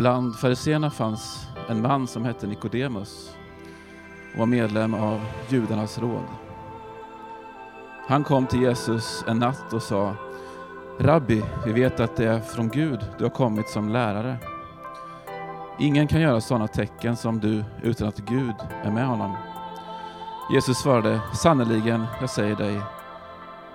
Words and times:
Bland 0.00 0.36
fariseerna 0.36 0.90
fanns 0.90 1.46
en 1.68 1.82
man 1.82 2.06
som 2.06 2.24
hette 2.24 2.46
Nikodemus 2.46 3.30
och 4.32 4.38
var 4.38 4.46
medlem 4.46 4.94
av 4.94 5.20
judarnas 5.48 5.98
råd. 5.98 6.24
Han 8.08 8.24
kom 8.24 8.46
till 8.46 8.62
Jesus 8.62 9.24
en 9.28 9.38
natt 9.38 9.72
och 9.72 9.82
sa 9.82 10.14
Rabbi, 11.00 11.42
vi 11.66 11.72
vet 11.72 12.00
att 12.00 12.16
det 12.16 12.24
är 12.24 12.40
från 12.40 12.68
Gud 12.68 12.98
du 13.18 13.24
har 13.24 13.30
kommit 13.30 13.68
som 13.68 13.88
lärare. 13.88 14.36
Ingen 15.78 16.08
kan 16.08 16.20
göra 16.20 16.40
sådana 16.40 16.68
tecken 16.68 17.16
som 17.16 17.40
du 17.40 17.64
utan 17.82 18.08
att 18.08 18.18
Gud 18.18 18.54
är 18.82 18.90
med 18.90 19.06
honom. 19.06 19.36
Jesus 20.52 20.78
svarade, 20.78 21.20
sannerligen, 21.34 22.06
jag 22.20 22.30
säger 22.30 22.56
dig, 22.56 22.80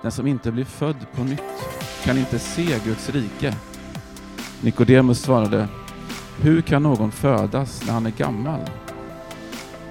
den 0.02 0.12
som 0.12 0.28
inte 0.28 0.52
blir 0.52 0.66
född 0.66 1.06
på 1.16 1.24
nytt 1.24 1.68
kan 2.04 2.18
inte 2.18 2.40
se 2.40 2.80
Guds 2.86 3.10
rike. 3.10 3.56
Nikodemus 4.62 5.22
svarade, 5.22 5.68
hur 6.42 6.62
kan 6.62 6.84
någon 6.84 7.12
födas 7.12 7.82
när 7.86 7.94
han 7.94 8.06
är 8.06 8.12
gammal? 8.12 8.60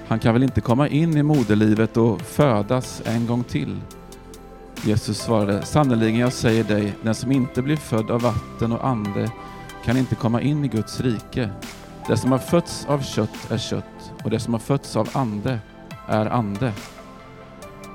Han 0.07 0.19
kan 0.19 0.33
väl 0.33 0.43
inte 0.43 0.61
komma 0.61 0.87
in 0.87 1.17
i 1.17 1.23
moderlivet 1.23 1.97
och 1.97 2.21
födas 2.21 3.01
en 3.05 3.27
gång 3.27 3.43
till? 3.43 3.81
Jesus 4.83 5.17
svarade, 5.17 5.65
sannerligen 5.65 6.19
jag 6.19 6.33
säger 6.33 6.63
dig, 6.63 6.93
den 7.01 7.15
som 7.15 7.31
inte 7.31 7.61
blir 7.61 7.77
född 7.77 8.11
av 8.11 8.21
vatten 8.21 8.71
och 8.71 8.87
ande 8.87 9.31
kan 9.85 9.97
inte 9.97 10.15
komma 10.15 10.41
in 10.41 10.65
i 10.65 10.67
Guds 10.67 11.01
rike. 11.01 11.49
Det 12.07 12.17
som 12.17 12.31
har 12.31 12.39
fötts 12.39 12.85
av 12.89 13.01
kött 13.01 13.51
är 13.51 13.57
kött 13.57 14.11
och 14.23 14.29
det 14.29 14.39
som 14.39 14.53
har 14.53 14.59
fötts 14.59 14.95
av 14.95 15.09
ande 15.13 15.59
är 16.07 16.25
ande. 16.25 16.73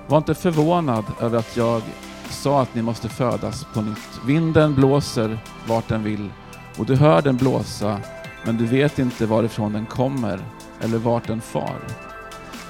Var 0.06 0.18
inte 0.18 0.34
förvånad 0.34 1.04
över 1.20 1.38
att 1.38 1.56
jag 1.56 1.82
sa 2.30 2.62
att 2.62 2.74
ni 2.74 2.82
måste 2.82 3.09
födas 3.09 3.66
på 3.74 3.80
nytt. 3.80 4.20
Vinden 4.26 4.74
blåser 4.74 5.38
vart 5.66 5.88
den 5.88 6.04
vill 6.04 6.28
och 6.78 6.87
du 6.87 6.96
hör 6.96 7.23
den 7.23 7.37
blåsa 7.37 8.01
men 8.45 8.57
du 8.57 8.66
vet 8.66 8.99
inte 8.99 9.27
varifrån 9.27 9.73
den 9.73 9.87
kommer 9.87 10.41
eller 10.80 10.99
vart 10.99 11.27
den 11.27 11.41
far. 11.41 11.80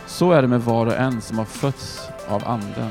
Så 0.06 0.32
är 0.32 0.42
det 0.42 0.48
med 0.48 0.62
var 0.62 0.86
och 0.86 0.96
en 0.96 1.20
som 1.20 1.38
har 1.38 1.44
fötts 1.44 2.00
av 2.28 2.48
anden. 2.48 2.90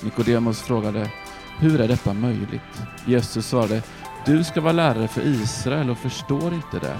Nikodemus 0.00 0.62
frågade, 0.62 1.10
hur 1.58 1.80
är 1.80 1.88
detta 1.88 2.14
möjligt? 2.14 2.82
Jesus 3.06 3.46
svarade, 3.46 3.82
du 4.26 4.44
ska 4.44 4.60
vara 4.60 4.72
lärare 4.72 5.08
för 5.08 5.26
Israel 5.26 5.90
och 5.90 5.98
förstår 5.98 6.54
inte 6.54 6.78
det. 6.78 6.96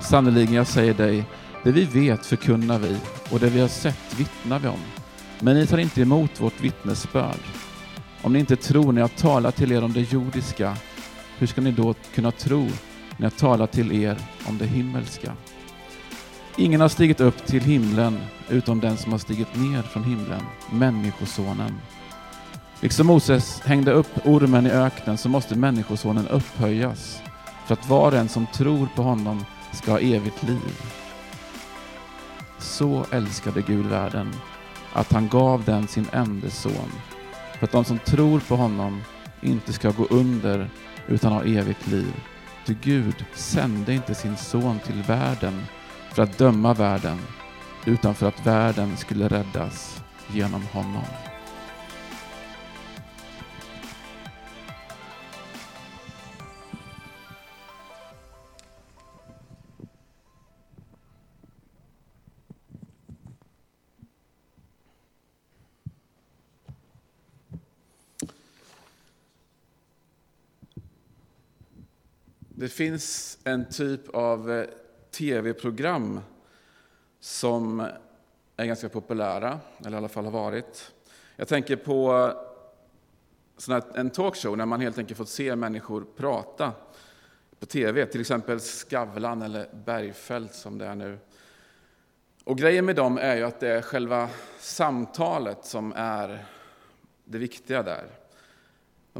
Sannerligen, 0.00 0.54
jag 0.54 0.66
säger 0.66 0.94
dig, 0.94 1.24
det 1.62 1.72
vi 1.72 1.84
vet 1.84 2.26
förkunnar 2.26 2.78
vi 2.78 2.96
och 3.30 3.40
det 3.40 3.48
vi 3.48 3.60
har 3.60 3.68
sett 3.68 4.18
vittnar 4.18 4.58
vi 4.58 4.68
om. 4.68 4.80
Men 5.40 5.56
ni 5.56 5.66
tar 5.66 5.78
inte 5.78 6.02
emot 6.02 6.40
vårt 6.40 6.60
vittnesbörd. 6.60 7.40
Om 8.22 8.32
ni 8.32 8.38
inte 8.38 8.56
tror 8.56 8.92
när 8.92 9.00
jag 9.00 9.16
talar 9.16 9.50
till 9.50 9.72
er 9.72 9.84
om 9.84 9.92
det 9.92 10.12
jordiska, 10.12 10.76
hur 11.38 11.46
ska 11.46 11.60
ni 11.60 11.72
då 11.72 11.94
kunna 12.14 12.30
tro 12.30 12.62
när 13.16 13.26
jag 13.26 13.36
talar 13.36 13.66
till 13.66 13.92
er 13.92 14.18
om 14.48 14.58
det 14.58 14.66
himmelska? 14.66 15.32
Ingen 16.56 16.80
har 16.80 16.88
stigit 16.88 17.20
upp 17.20 17.46
till 17.46 17.62
himlen 17.62 18.20
utom 18.48 18.80
den 18.80 18.96
som 18.96 19.12
har 19.12 19.18
stigit 19.18 19.56
ner 19.56 19.82
från 19.82 20.04
himlen, 20.04 20.42
Människosonen. 20.70 21.80
Liksom 22.80 23.06
Moses 23.06 23.60
hängde 23.60 23.92
upp 23.92 24.26
ormen 24.26 24.66
i 24.66 24.70
öknen 24.70 25.18
så 25.18 25.28
måste 25.28 25.56
Människosonen 25.56 26.28
upphöjas 26.28 27.20
för 27.66 27.72
att 27.72 27.88
var 27.88 28.12
och 28.12 28.18
en 28.18 28.28
som 28.28 28.46
tror 28.46 28.88
på 28.96 29.02
honom 29.02 29.44
ska 29.72 29.90
ha 29.90 29.98
evigt 29.98 30.42
liv. 30.42 30.82
Så 32.58 33.06
älskade 33.10 33.62
Gud 33.62 33.86
världen 33.86 34.34
att 34.92 35.12
han 35.12 35.28
gav 35.28 35.64
den 35.64 35.88
sin 35.88 36.06
enda 36.12 36.50
son 36.50 36.92
för 37.58 37.64
att 37.64 37.72
de 37.72 37.84
som 37.84 37.98
tror 37.98 38.40
på 38.40 38.56
honom 38.56 39.02
inte 39.42 39.72
ska 39.72 39.90
gå 39.90 40.06
under 40.10 40.70
utan 41.08 41.32
ha 41.32 41.44
evigt 41.44 41.86
liv. 41.86 42.14
Ty 42.66 42.74
Gud 42.82 43.24
sände 43.34 43.94
inte 43.94 44.14
sin 44.14 44.36
son 44.36 44.78
till 44.78 45.02
världen 45.02 45.64
för 46.12 46.22
att 46.22 46.38
döma 46.38 46.74
världen 46.74 47.18
utan 47.84 48.14
för 48.14 48.28
att 48.28 48.46
världen 48.46 48.96
skulle 48.96 49.28
räddas 49.28 50.02
genom 50.32 50.62
honom. 50.62 51.04
Det 72.64 72.68
finns 72.68 73.38
en 73.44 73.68
typ 73.68 74.08
av 74.08 74.52
eh, 74.52 74.66
tv-program 75.10 76.20
som 77.20 77.80
är 78.56 78.66
ganska 78.66 78.88
populära, 78.88 79.60
eller 79.80 79.92
i 79.92 79.96
alla 79.96 80.08
fall 80.08 80.24
har 80.24 80.32
varit. 80.32 80.92
Jag 81.36 81.48
tänker 81.48 81.76
på 81.76 82.32
eh, 83.68 83.80
en 83.94 84.10
talkshow 84.10 84.56
när 84.56 84.66
man 84.66 84.80
helt 84.80 84.98
enkelt 84.98 85.18
fått 85.18 85.28
se 85.28 85.56
människor 85.56 86.06
prata 86.16 86.72
på 87.60 87.66
tv, 87.66 88.06
till 88.06 88.20
exempel 88.20 88.60
Skavlan 88.60 89.42
eller 89.42 89.68
Bergfeldt 89.84 90.54
som 90.54 90.78
det 90.78 90.86
är 90.86 90.94
nu. 90.94 91.18
Och 92.44 92.58
grejen 92.58 92.84
med 92.84 92.96
dem 92.96 93.18
är 93.18 93.36
ju 93.36 93.42
att 93.42 93.60
det 93.60 93.68
är 93.68 93.82
själva 93.82 94.28
samtalet 94.58 95.64
som 95.64 95.92
är 95.96 96.44
det 97.24 97.38
viktiga 97.38 97.82
där 97.82 98.23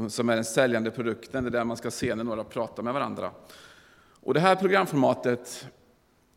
som 0.09 0.29
är 0.29 0.35
den 0.35 0.45
säljande 0.45 0.91
produkten. 0.91 1.45
Det 1.45 1.49
är 1.49 1.51
där 1.51 1.65
man 1.65 1.77
ska 1.77 1.91
se 1.91 2.15
när 2.15 2.25
några 2.25 2.45
pratar 2.45 2.83
med 2.83 2.95
varandra. 2.95 3.31
Och 4.21 4.35
det 4.35 4.41
här 4.41 4.57
programformatet 4.57 5.67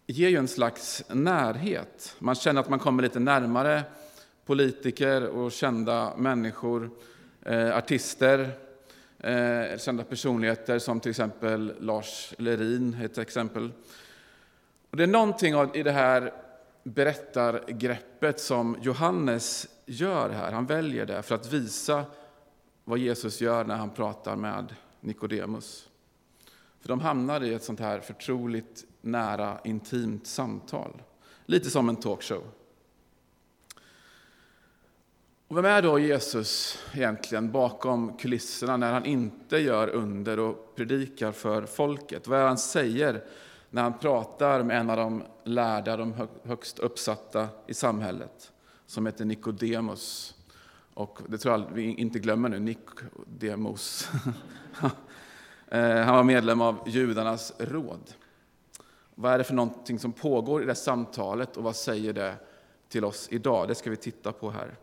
ger 0.08 0.30
ju 0.30 0.38
en 0.38 0.48
slags 0.48 1.04
närhet. 1.10 2.16
Man 2.20 2.36
känner 2.36 2.62
att 2.62 2.70
man 2.70 2.80
kommer 2.80 3.04
lite 3.04 3.20
närmare 3.20 3.84
politiker 4.46 5.28
och 5.28 5.52
kända 5.52 6.14
människor, 6.18 6.90
eh, 7.46 7.78
artister, 7.78 8.50
eh, 9.20 9.78
kända 9.78 10.04
personligheter 10.04 10.80
som 10.80 11.00
till 11.00 11.10
exempel 11.10 11.74
Lars 11.80 12.34
Lerin, 12.38 12.98
ett 13.04 13.18
exempel. 13.18 13.72
Och 14.92 14.98
det 14.98 15.04
är 15.04 15.08
någonting 15.08 15.54
i 15.74 15.84
det 15.84 15.92
här 15.92 16.34
berättargreppet 16.84 18.40
som 18.40 18.78
Johannes 18.82 19.68
gör 19.86 20.30
här. 20.30 20.52
Han 20.52 20.66
väljer 20.66 21.06
det 21.06 21.22
för 21.22 21.36
att 21.36 21.54
visa 21.54 22.06
vad 22.88 23.00
Jesus 23.00 23.42
gör 23.42 23.66
när 23.66 23.76
han 23.76 23.90
pratar 23.90 24.36
med 24.36 24.76
Nikodemus. 25.02 25.90
För 26.82 26.88
de 26.88 27.00
hamnar 27.00 27.44
i 27.44 27.54
ett 27.54 27.64
sånt 27.64 27.80
här 27.80 28.00
förtroligt, 28.00 28.86
nära, 29.02 29.60
intimt 29.64 30.28
samtal. 30.28 31.02
Lite 31.46 31.70
som 31.70 31.90
en 31.90 31.96
talkshow. 31.96 32.44
Och 35.48 35.58
vem 35.58 35.66
är 35.66 35.82
då 35.82 36.00
Jesus 36.00 36.80
egentligen 36.94 37.52
bakom 37.52 38.18
kulisserna 38.18 38.78
när 38.78 38.94
han 38.94 39.06
inte 39.06 39.58
gör 39.58 39.88
under 39.88 40.40
och 40.40 40.76
predikar 40.76 41.32
för 41.32 41.66
folket? 41.66 42.28
Vad 42.28 42.38
är 42.38 42.42
det 42.42 42.48
han 42.48 42.58
säger 42.58 43.24
när 43.70 43.82
han 43.82 43.98
pratar 43.98 44.64
med 44.64 44.80
en 44.80 44.90
av 44.90 44.98
de 44.98 45.24
lärda, 45.44 45.98
de 45.98 46.28
högst 46.44 46.80
uppsatta 46.80 47.48
i 47.68 47.74
samhället, 47.74 48.52
som 48.86 49.06
heter 49.06 49.26
Nikodemus? 49.26 50.37
Och 50.98 51.20
det 51.28 51.38
tror 51.38 51.54
jag 51.60 51.66
vi 51.74 51.84
inte 51.84 52.20
glömmer 52.20 52.50
nu, 52.50 52.60
Nikodemos. 52.60 53.26
Demos. 53.26 54.10
Eh, 55.70 55.98
han 55.98 56.16
var 56.16 56.24
medlem 56.24 56.62
av 56.62 56.84
judarnas 56.86 57.54
råd. 57.60 58.14
Vad 59.16 59.34
är 59.34 59.38
det 59.38 59.44
för 59.44 59.54
någonting 59.54 60.00
som 60.00 60.12
pågår 60.12 60.64
i 60.64 60.66
det 60.66 60.76
samtalet 60.76 61.58
och 61.58 61.64
vad 61.64 61.76
säger 61.76 62.14
det 62.14 62.36
till 62.90 63.06
oss 63.06 63.28
idag? 63.32 63.68
Det 63.68 63.76
ska 63.76 63.90
vi 63.90 63.96
titta 63.96 64.32
på 64.32 64.52
här. 64.52 64.76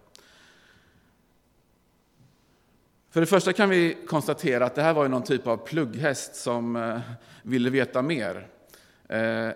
För 3.10 3.20
det 3.20 3.26
första 3.26 3.52
kan 3.52 3.68
vi 3.68 3.96
konstatera 4.06 4.66
att 4.66 4.74
det 4.74 4.82
här 4.82 4.94
var 4.94 5.08
någon 5.08 5.22
typ 5.22 5.46
av 5.46 5.56
plugghäst 5.56 6.36
som 6.36 6.76
eh, 6.76 7.00
ville 7.42 7.70
veta 7.70 8.02
mer. 8.02 8.48
Eh, 9.08 9.50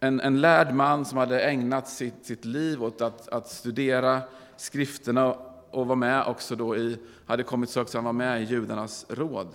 en, 0.00 0.20
en 0.20 0.40
lärd 0.40 0.74
man 0.74 1.04
som 1.04 1.18
hade 1.18 1.40
ägnat 1.40 1.88
sitt, 1.88 2.26
sitt 2.26 2.44
liv 2.44 2.84
åt 2.84 3.00
att, 3.00 3.28
att 3.28 3.48
studera 3.48 4.22
skrifterna 4.56 5.45
och 5.70 5.86
var 5.86 5.96
med 5.96 6.26
också 6.26 6.56
då 6.56 6.76
i, 6.76 6.98
hade 7.26 7.42
kommit 7.42 7.70
så 7.70 7.80
också 7.80 7.98
han 7.98 8.04
var 8.04 8.12
med 8.12 8.42
i 8.42 8.44
judarnas 8.44 9.06
råd. 9.08 9.48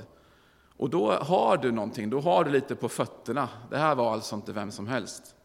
Och 0.77 0.89
då 0.89 1.11
har 1.11 1.57
du 1.57 1.71
någonting, 1.71 2.09
då 2.09 2.19
har 2.19 2.43
du 2.43 2.51
lite 2.51 2.75
på 2.75 2.89
fötterna. 2.89 3.49
Det 3.69 3.77
här 3.77 3.95
var 3.95 4.13
alltså 4.13 4.35
inte 4.35 4.53
vem 4.53 4.71
som 4.71 4.87
helst. 4.87 5.35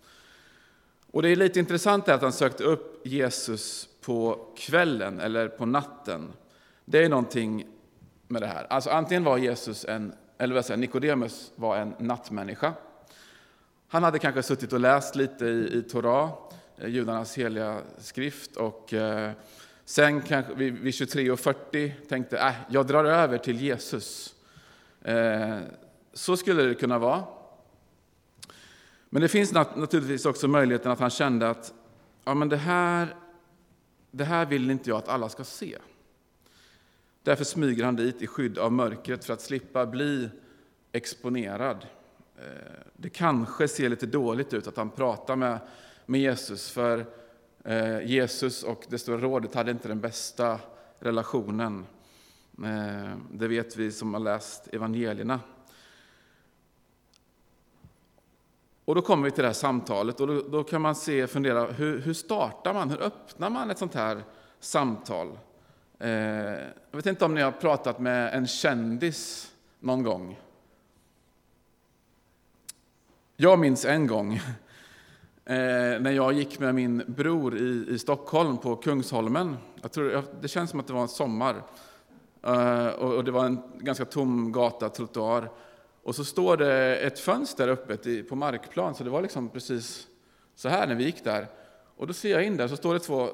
Och 1.10 1.22
det 1.22 1.28
är 1.28 1.36
lite 1.36 1.58
intressant 1.58 2.08
att 2.08 2.22
han 2.22 2.32
sökte 2.32 2.64
upp 2.64 3.06
Jesus 3.06 3.88
på 4.00 4.46
kvällen 4.56 5.20
eller 5.20 5.48
på 5.48 5.66
natten. 5.66 6.32
Det 6.84 7.04
är 7.04 7.08
någonting 7.08 7.66
med 8.28 8.42
det 8.42 8.46
här. 8.46 8.66
Alltså 8.70 8.90
antingen 8.90 9.24
var 9.24 9.38
Jesus 9.38 9.84
en, 9.84 10.12
eller 10.38 10.54
vad 10.54 10.64
säger 10.64 10.78
Nikodemus 10.78 11.52
var 11.56 11.76
en 11.76 11.94
nattmänniska. 11.98 12.72
Han 13.88 14.02
hade 14.02 14.18
kanske 14.18 14.42
suttit 14.42 14.72
och 14.72 14.80
läst 14.80 15.16
lite 15.16 15.46
i, 15.46 15.78
i 15.78 15.82
Torah, 15.82 16.30
eh, 16.78 16.88
judarnas 16.88 17.38
heliga 17.38 17.80
skrift, 17.98 18.56
och 18.56 18.94
eh, 18.94 19.32
Sen 19.88 20.22
kanske 20.22 20.54
vid 20.54 20.74
23.40 20.74 21.92
tänkte 22.08 22.38
äh, 22.38 22.54
jag 22.68 22.86
drar 22.86 23.04
över 23.04 23.38
till 23.38 23.60
Jesus. 23.60 24.34
Eh, 25.02 25.58
Så 26.12 26.36
skulle 26.36 26.62
det 26.62 26.74
kunna 26.74 26.98
vara. 26.98 27.24
Men 29.10 29.22
det 29.22 29.28
finns 29.28 29.52
naturligtvis 29.52 30.26
också 30.26 30.48
möjligheten 30.48 30.92
att 30.92 31.00
han 31.00 31.10
kände 31.10 31.50
att 31.50 31.72
ja, 32.24 32.34
men 32.34 32.48
det, 32.48 32.56
här, 32.56 33.16
det 34.10 34.24
här 34.24 34.46
vill 34.46 34.70
inte 34.70 34.90
jag 34.90 34.98
att 34.98 35.08
alla 35.08 35.28
ska 35.28 35.44
se. 35.44 35.78
Därför 37.22 37.44
smyger 37.44 37.84
han 37.84 37.96
dit 37.96 38.22
i 38.22 38.26
skydd 38.26 38.58
av 38.58 38.72
mörkret 38.72 39.24
för 39.24 39.32
att 39.32 39.40
slippa 39.40 39.86
bli 39.86 40.28
exponerad. 40.92 41.86
Eh, 42.38 42.44
det 42.96 43.08
kanske 43.08 43.68
ser 43.68 43.88
lite 43.88 44.06
dåligt 44.06 44.54
ut 44.54 44.66
att 44.66 44.76
han 44.76 44.90
pratar 44.90 45.36
med, 45.36 45.58
med 46.06 46.20
Jesus, 46.20 46.70
för 46.70 47.06
Eh, 47.66 48.00
Jesus 48.00 48.62
och 48.62 48.86
det 48.88 48.98
stora 48.98 49.18
rådet 49.18 49.54
hade 49.54 49.70
inte 49.70 49.88
den 49.88 50.00
bästa 50.00 50.60
relationen. 50.98 51.86
Eh, 52.64 53.16
det 53.32 53.48
vet 53.48 53.76
vi 53.76 53.92
som 53.92 54.14
har 54.14 54.20
läst 54.20 54.68
evangelierna. 54.72 55.40
Och 58.84 58.94
då 58.94 59.02
kommer 59.02 59.24
vi 59.24 59.30
till 59.30 59.42
det 59.42 59.48
här 59.48 59.54
samtalet 59.54 60.20
och 60.20 60.26
då, 60.26 60.42
då 60.42 60.64
kan 60.64 60.82
man 60.82 60.94
se, 60.94 61.26
fundera, 61.26 61.64
hur, 61.64 62.00
hur, 62.00 62.14
startar 62.14 62.74
man, 62.74 62.90
hur 62.90 63.02
öppnar 63.02 63.50
man 63.50 63.70
ett 63.70 63.78
sånt 63.78 63.94
här 63.94 64.24
samtal? 64.60 65.38
Eh, 65.98 66.10
jag 66.90 66.96
vet 66.96 67.06
inte 67.06 67.24
om 67.24 67.34
ni 67.34 67.40
har 67.40 67.52
pratat 67.52 67.98
med 67.98 68.34
en 68.34 68.46
kändis 68.46 69.52
någon 69.80 70.02
gång? 70.02 70.40
Jag 73.36 73.58
minns 73.58 73.84
en 73.84 74.06
gång 74.06 74.40
eh, 75.46 76.00
när 76.00 76.10
jag 76.10 76.32
gick 76.32 76.58
med 76.58 76.74
min 76.74 77.02
bror 77.06 77.56
i, 77.56 77.86
i 77.88 77.98
Stockholm 77.98 78.58
på 78.58 78.76
Kungsholmen. 78.76 79.56
Jag 79.82 79.92
tror, 79.92 80.22
det 80.40 80.48
känns 80.48 80.70
som 80.70 80.80
att 80.80 80.86
det 80.86 80.92
var 80.92 81.02
en 81.02 81.08
sommar. 81.08 81.62
Eh, 82.42 82.86
och, 82.86 83.14
och, 83.14 83.24
det 83.24 83.30
var 83.30 83.44
en 83.44 83.62
ganska 83.78 84.04
tom 84.04 84.52
gata, 84.52 84.88
trottoar. 84.88 85.50
Och 86.02 86.14
så 86.14 86.24
står 86.24 86.56
det 86.56 86.96
ett 86.96 87.18
fönster 87.18 87.68
öppet 87.68 88.06
i, 88.06 88.22
på 88.22 88.36
markplan, 88.36 88.94
så 88.94 89.04
det 89.04 89.10
var 89.10 89.22
liksom 89.22 89.48
precis 89.48 90.06
så 90.54 90.68
här 90.68 90.86
när 90.86 90.94
vi 90.94 91.04
gick 91.04 91.24
där. 91.24 91.46
Och 91.96 92.06
då 92.06 92.12
ser 92.12 92.30
jag 92.30 92.44
in 92.44 92.56
där, 92.56 92.68
så 92.68 92.76
står 92.76 92.94
det 92.94 93.00
två 93.00 93.28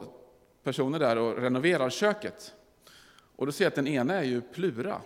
personer 0.63 0.99
där 0.99 1.19
och 1.19 1.37
renoverar 1.37 1.91
köket. 1.91 2.55
Och 3.37 3.47
då 3.47 3.53
ser 3.53 3.65
jag 3.65 3.71
att 3.71 3.75
den 3.75 3.87
ena 3.87 4.15
är 4.15 4.23
ju 4.23 4.41
Plura. 4.41 5.01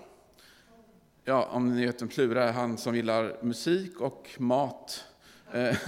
Ja, 1.24 1.48
om 1.52 1.74
ni 1.74 1.86
vet 1.86 2.02
vem 2.02 2.08
Plura 2.08 2.44
är, 2.44 2.52
han 2.52 2.78
som 2.78 2.96
gillar 2.96 3.36
musik 3.42 4.00
och 4.00 4.30
mat. 4.38 5.04
Eh, 5.52 5.76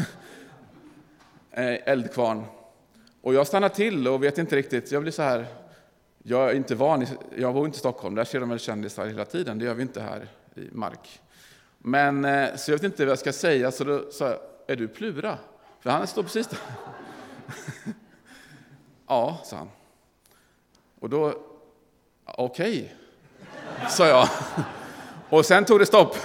Eh, 1.51 1.89
eldkvarn. 1.89 2.45
Och 3.23 3.35
jag 3.35 3.47
stannar 3.47 3.69
till 3.69 4.09
och 4.09 4.23
vet 4.23 4.39
inte 4.39 4.57
riktigt, 4.57 4.93
jag 4.93 5.03
blir 5.03 5.13
så 5.13 5.23
här, 5.23 5.47
jag 6.23 6.51
är 6.51 6.55
inte 6.55 6.75
van, 6.75 7.07
jag 7.37 7.55
bor 7.55 7.67
inte 7.67 7.77
i 7.77 7.79
Stockholm, 7.79 8.15
där 8.15 8.25
ser 8.25 8.41
de 8.41 8.49
väl 8.49 8.59
kändisar 8.59 9.07
hela 9.07 9.25
tiden, 9.25 9.59
det 9.59 9.65
gör 9.65 9.75
vi 9.75 9.83
inte 9.83 10.01
här 10.01 10.29
i 10.55 10.69
Mark. 10.73 11.21
Men, 11.79 12.25
eh, 12.25 12.57
så 12.57 12.71
jag 12.71 12.77
vet 12.77 12.85
inte 12.85 13.05
vad 13.05 13.11
jag 13.11 13.19
ska 13.19 13.33
säga, 13.33 13.71
så 13.71 13.85
då 13.85 14.11
sa 14.11 14.29
jag, 14.29 14.39
är 14.67 14.77
du 14.77 14.89
Plura? 14.89 15.39
För 15.81 15.91
han 15.91 16.07
står 16.07 16.23
precis 16.23 16.47
där. 16.47 16.59
ja, 19.07 19.41
sa 19.45 19.57
han. 19.57 19.69
Och 21.01 21.11
då, 21.11 21.35
okej, 22.25 22.95
okay, 23.75 23.89
sa 23.91 24.07
jag. 24.07 24.29
Och 25.31 25.47
sen 25.47 25.65
tog 25.65 25.79
det 25.79 25.87
stopp. 25.87 26.17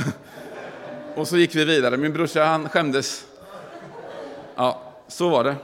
Och 1.16 1.28
så 1.28 1.38
gick 1.38 1.56
vi 1.56 1.66
vidare. 1.66 1.98
Min 1.98 2.14
brorsa 2.14 2.44
han 2.44 2.70
skämdes. 2.70 3.26
Ja, 4.56 4.83
så 5.08 5.30
var 5.30 5.44
det. 5.44 5.56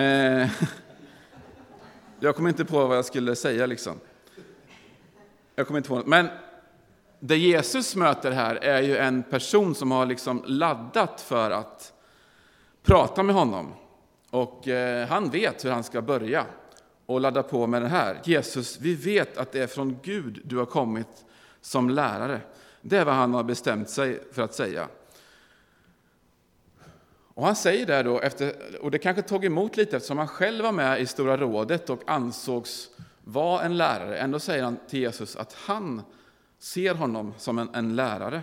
Eh, 0.00 0.50
jag 2.20 2.36
kom 2.36 2.46
inte 2.46 2.64
på 2.64 2.86
vad 2.86 2.96
jag 2.96 3.04
skulle 3.04 3.36
säga 3.36 3.66
liksom. 3.66 4.00
Jag 5.54 5.66
kom 5.66 5.76
inte 5.76 5.88
på 5.88 6.02
Men 6.06 6.28
det 7.20 7.36
Jesus 7.36 7.96
möter 7.96 8.30
här 8.30 8.56
är 8.56 8.82
ju 8.82 8.96
en 8.96 9.22
person 9.22 9.74
som 9.74 9.90
har 9.90 10.06
liksom 10.06 10.42
laddat 10.46 11.20
för 11.20 11.50
att 11.50 11.92
prata 12.82 13.22
med 13.22 13.34
honom. 13.34 13.74
Och 14.30 14.68
eh, 14.68 15.08
han 15.08 15.30
vet 15.30 15.64
hur 15.64 15.70
han 15.70 15.84
ska 15.84 16.02
börja 16.02 16.46
och 17.06 17.20
ladda 17.20 17.42
på 17.42 17.66
med 17.66 17.82
det 17.82 17.88
här. 17.88 18.20
Jesus, 18.24 18.80
vi 18.80 18.94
vet 18.94 19.38
att 19.38 19.52
det 19.52 19.60
är 19.60 19.66
från 19.66 19.98
Gud 20.02 20.40
du 20.44 20.56
har 20.56 20.66
kommit 20.66 21.24
som 21.60 21.90
lärare. 21.90 22.40
Det 22.80 22.96
är 22.96 23.04
vad 23.04 23.14
han 23.14 23.34
har 23.34 23.42
bestämt 23.44 23.90
sig 23.90 24.20
för 24.32 24.42
att 24.42 24.54
säga. 24.54 24.88
Och 27.38 27.46
han 27.46 27.56
säger 27.56 27.86
det 27.86 28.02
då, 28.02 28.20
efter, 28.20 28.54
och 28.80 28.90
det 28.90 28.98
kanske 28.98 29.22
tog 29.22 29.44
emot 29.44 29.76
lite 29.76 29.96
eftersom 29.96 30.18
han 30.18 30.28
själv 30.28 30.64
var 30.64 30.72
med 30.72 31.00
i 31.00 31.06
Stora 31.06 31.36
rådet 31.36 31.90
och 31.90 32.02
ansågs 32.06 32.90
vara 33.24 33.62
en 33.62 33.76
lärare. 33.76 34.18
Ändå 34.18 34.38
säger 34.38 34.64
han 34.64 34.76
till 34.88 35.00
Jesus 35.00 35.36
att 35.36 35.52
han 35.52 36.02
ser 36.58 36.94
honom 36.94 37.34
som 37.38 37.58
en, 37.58 37.74
en 37.74 37.96
lärare. 37.96 38.42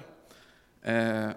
Eh, 0.81 1.29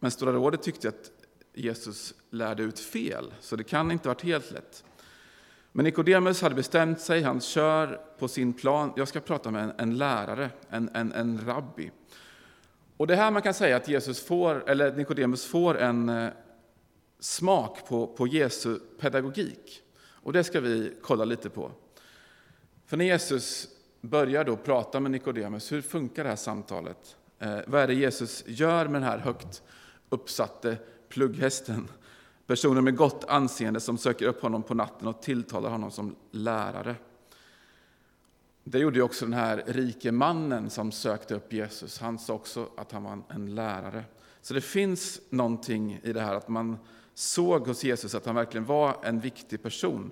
men 0.00 0.10
Stora 0.10 0.32
rådet 0.32 0.62
tyckte 0.62 0.88
att 0.88 1.10
Jesus 1.54 2.14
lärde 2.30 2.62
ut 2.62 2.80
fel, 2.80 3.34
så 3.40 3.56
det 3.56 3.64
kan 3.64 3.90
inte 3.90 4.08
ha 4.08 4.14
varit 4.14 4.24
helt 4.24 4.50
lätt. 4.50 4.84
Men 5.72 5.84
Nikodemus 5.84 6.42
hade 6.42 6.54
bestämt 6.54 7.00
sig, 7.00 7.22
han 7.22 7.40
kör 7.40 8.00
på 8.18 8.28
sin 8.28 8.52
plan. 8.52 8.92
Jag 8.96 9.08
ska 9.08 9.20
prata 9.20 9.50
med 9.50 9.64
en, 9.64 9.72
en 9.78 9.98
lärare, 9.98 10.50
en, 10.70 10.90
en, 10.94 11.12
en 11.12 11.40
rabbi. 11.46 11.90
Och 12.96 13.06
det 13.06 13.16
här 13.16 13.30
man 13.30 13.42
kan 13.42 13.54
säga 13.54 13.76
att 13.76 13.88
Jesus 13.88 14.26
får, 14.26 14.70
eller 14.70 14.92
Nikodemus 14.92 15.44
får 15.44 15.78
en 15.78 16.08
eh, 16.08 16.28
smak 17.24 17.88
på, 17.88 18.06
på 18.06 18.26
Jesu 18.26 18.78
pedagogik. 18.98 19.82
Och 20.06 20.32
det 20.32 20.44
ska 20.44 20.60
vi 20.60 20.92
kolla 21.02 21.24
lite 21.24 21.50
på. 21.50 21.70
För 22.86 22.96
när 22.96 23.04
Jesus 23.04 23.68
börjar 24.00 24.44
då 24.44 24.56
prata 24.56 25.00
med 25.00 25.10
Nikodemus, 25.10 25.72
hur 25.72 25.82
funkar 25.82 26.22
det 26.22 26.28
här 26.28 26.36
samtalet? 26.36 27.16
Eh, 27.38 27.58
vad 27.66 27.82
är 27.82 27.86
det 27.86 27.94
Jesus 27.94 28.44
gör 28.46 28.84
med 28.84 29.02
den 29.02 29.10
här 29.10 29.18
högt 29.18 29.62
uppsatte 30.08 30.78
plugghästen? 31.08 31.88
Personer 32.46 32.80
med 32.80 32.96
gott 32.96 33.24
anseende 33.28 33.80
som 33.80 33.98
söker 33.98 34.26
upp 34.26 34.42
honom 34.42 34.62
på 34.62 34.74
natten 34.74 35.08
och 35.08 35.22
tilltalar 35.22 35.70
honom 35.70 35.90
som 35.90 36.16
lärare. 36.30 36.96
Det 38.64 38.78
gjorde 38.78 39.02
också 39.02 39.24
den 39.24 39.34
här 39.34 39.64
rike 39.66 40.12
mannen 40.12 40.70
som 40.70 40.92
sökte 40.92 41.34
upp 41.34 41.52
Jesus. 41.52 41.98
Han 41.98 42.18
sa 42.18 42.34
också 42.34 42.68
att 42.76 42.92
han 42.92 43.04
var 43.04 43.22
en 43.28 43.54
lärare. 43.54 44.04
Så 44.40 44.54
det 44.54 44.60
finns 44.60 45.20
någonting 45.30 46.00
i 46.02 46.12
det 46.12 46.20
här 46.20 46.34
att 46.34 46.48
man 46.48 46.78
såg 47.14 47.66
hos 47.66 47.84
Jesus 47.84 48.14
att 48.14 48.26
han 48.26 48.34
verkligen 48.34 48.64
var 48.64 48.96
en 49.02 49.20
viktig 49.20 49.62
person 49.62 50.10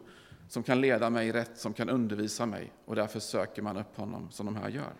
som 0.48 0.62
kan 0.62 0.80
leda 0.80 1.10
mig 1.10 1.32
rätt, 1.32 1.58
som 1.58 1.72
kan 1.72 1.88
undervisa 1.88 2.46
mig. 2.46 2.72
Och 2.84 2.96
därför 2.96 3.20
söker 3.20 3.62
man 3.62 3.76
upp 3.76 3.96
honom 3.96 4.30
som 4.30 4.46
de 4.46 4.56
här 4.56 4.68
gör. 4.68 4.92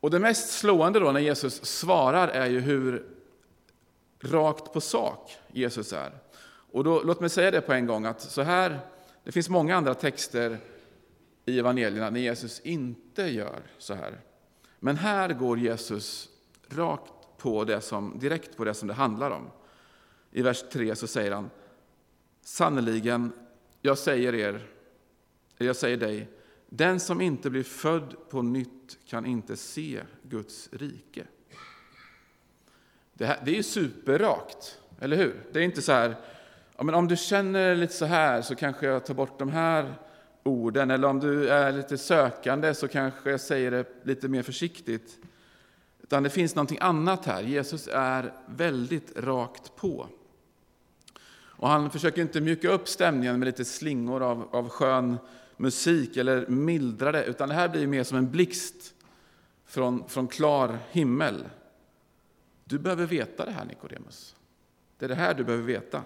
Och 0.00 0.10
det 0.10 0.18
mest 0.18 0.50
slående 0.50 1.00
då 1.00 1.12
när 1.12 1.20
Jesus 1.20 1.64
svarar 1.64 2.28
är 2.28 2.46
ju 2.46 2.60
hur 2.60 3.06
rakt 4.20 4.72
på 4.72 4.80
sak 4.80 5.36
Jesus 5.52 5.92
är. 5.92 6.12
Och 6.72 6.84
då, 6.84 7.02
låt 7.02 7.20
mig 7.20 7.30
säga 7.30 7.50
det 7.50 7.60
på 7.60 7.72
en 7.72 7.86
gång 7.86 8.04
att 8.04 8.20
så 8.20 8.42
här, 8.42 8.78
det 9.24 9.32
finns 9.32 9.48
många 9.48 9.76
andra 9.76 9.94
texter 9.94 10.58
i 11.44 11.58
evangelierna 11.58 12.10
när 12.10 12.20
Jesus 12.20 12.60
inte 12.60 13.22
gör 13.22 13.60
så 13.78 13.94
här. 13.94 14.20
Men 14.80 14.96
här 14.96 15.32
går 15.32 15.58
Jesus 15.58 16.28
rakt 16.68 17.15
på 17.46 17.64
det 17.64 17.80
som, 17.80 18.18
direkt 18.18 18.56
på 18.56 18.64
det 18.64 18.74
som 18.74 18.88
det 18.88 18.94
handlar 18.94 19.30
om. 19.30 19.50
I 20.32 20.42
vers 20.42 20.64
3 20.72 20.96
så 20.96 21.06
säger 21.06 21.32
han 21.32 21.50
Sannerligen, 22.42 23.32
jag 23.82 23.98
säger 23.98 24.34
er, 24.34 24.66
jag 25.58 25.76
säger 25.76 25.96
dig, 25.96 26.28
den 26.68 27.00
som 27.00 27.20
inte 27.20 27.50
blir 27.50 27.62
född 27.62 28.16
på 28.30 28.42
nytt 28.42 28.98
kan 29.04 29.26
inte 29.26 29.56
se 29.56 30.02
Guds 30.22 30.68
rike. 30.72 31.26
Det, 33.14 33.26
här, 33.26 33.42
det 33.44 33.50
är 33.50 33.56
ju 33.56 33.62
superrakt, 33.62 34.80
eller 35.00 35.16
hur? 35.16 35.42
Det 35.52 35.58
är 35.58 35.64
inte 35.64 35.82
så 35.82 35.92
här, 35.92 36.16
ja, 36.76 36.84
men 36.84 36.94
om 36.94 37.08
du 37.08 37.16
känner 37.16 37.74
lite 37.74 37.94
så 37.94 38.04
här 38.04 38.42
så 38.42 38.54
kanske 38.54 38.86
jag 38.86 39.06
tar 39.06 39.14
bort 39.14 39.38
de 39.38 39.48
här 39.48 39.94
orden, 40.42 40.90
eller 40.90 41.08
om 41.08 41.20
du 41.20 41.48
är 41.48 41.72
lite 41.72 41.98
sökande 41.98 42.74
så 42.74 42.88
kanske 42.88 43.30
jag 43.30 43.40
säger 43.40 43.70
det 43.70 43.84
lite 44.02 44.28
mer 44.28 44.42
försiktigt. 44.42 45.18
Utan 46.06 46.22
det 46.22 46.30
finns 46.30 46.54
någonting 46.54 46.78
annat 46.80 47.24
här. 47.24 47.42
Jesus 47.42 47.88
är 47.92 48.32
väldigt 48.46 49.16
rakt 49.16 49.76
på. 49.76 50.08
Och 51.58 51.68
han 51.68 51.90
försöker 51.90 52.22
inte 52.22 52.40
mjuka 52.40 52.68
upp 52.68 52.88
stämningen 52.88 53.38
med 53.38 53.46
lite 53.46 53.64
slingor 53.64 54.22
av, 54.22 54.48
av 54.50 54.68
skön 54.68 55.18
musik 55.56 56.16
eller 56.16 56.46
mildra 56.46 57.12
det, 57.12 57.24
utan 57.24 57.48
det 57.48 57.54
här 57.54 57.68
blir 57.68 57.86
mer 57.86 58.04
som 58.04 58.18
en 58.18 58.30
blixt 58.30 58.94
från, 59.64 60.08
från 60.08 60.28
klar 60.28 60.78
himmel. 60.90 61.44
Du 62.64 62.78
behöver 62.78 63.06
veta 63.06 63.44
det 63.44 63.50
här, 63.50 63.64
Nikodemus. 63.64 64.36
Det 64.98 65.04
är 65.04 65.08
det 65.08 65.14
här 65.14 65.34
du 65.34 65.44
behöver 65.44 65.64
veta. 65.64 66.02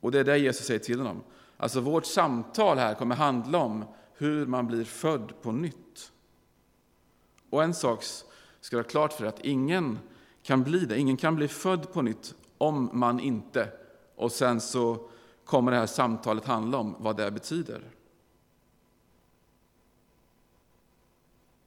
Och 0.00 0.12
det 0.12 0.20
är 0.20 0.24
det 0.24 0.38
Jesus 0.38 0.66
säger 0.66 0.80
till 0.80 0.98
honom. 0.98 1.22
Alltså 1.56 1.80
vårt 1.80 2.06
samtal 2.06 2.78
här 2.78 2.94
kommer 2.94 3.14
handla 3.14 3.58
om 3.58 3.84
hur 4.14 4.46
man 4.46 4.66
blir 4.66 4.84
född 4.84 5.32
på 5.42 5.52
nytt. 5.52 6.12
Och 7.50 7.62
en 7.62 7.74
sak 7.74 8.04
ska 8.60 8.76
du 8.76 8.82
ha 8.82 8.88
klart 8.88 9.12
för 9.12 9.22
dig, 9.22 9.28
att 9.28 9.44
ingen 9.44 9.98
kan 10.42 10.62
bli 10.62 10.78
det. 10.78 10.98
Ingen 10.98 11.16
kan 11.16 11.36
bli 11.36 11.48
född 11.48 11.92
på 11.92 12.02
nytt 12.02 12.34
om 12.58 12.90
man 12.92 13.20
inte... 13.20 13.68
Och 14.16 14.32
sen 14.32 14.60
så 14.60 15.10
kommer 15.44 15.72
det 15.72 15.78
här 15.78 15.86
samtalet 15.86 16.44
handla 16.44 16.78
om 16.78 16.96
vad 16.98 17.16
det 17.16 17.30
betyder. 17.30 17.82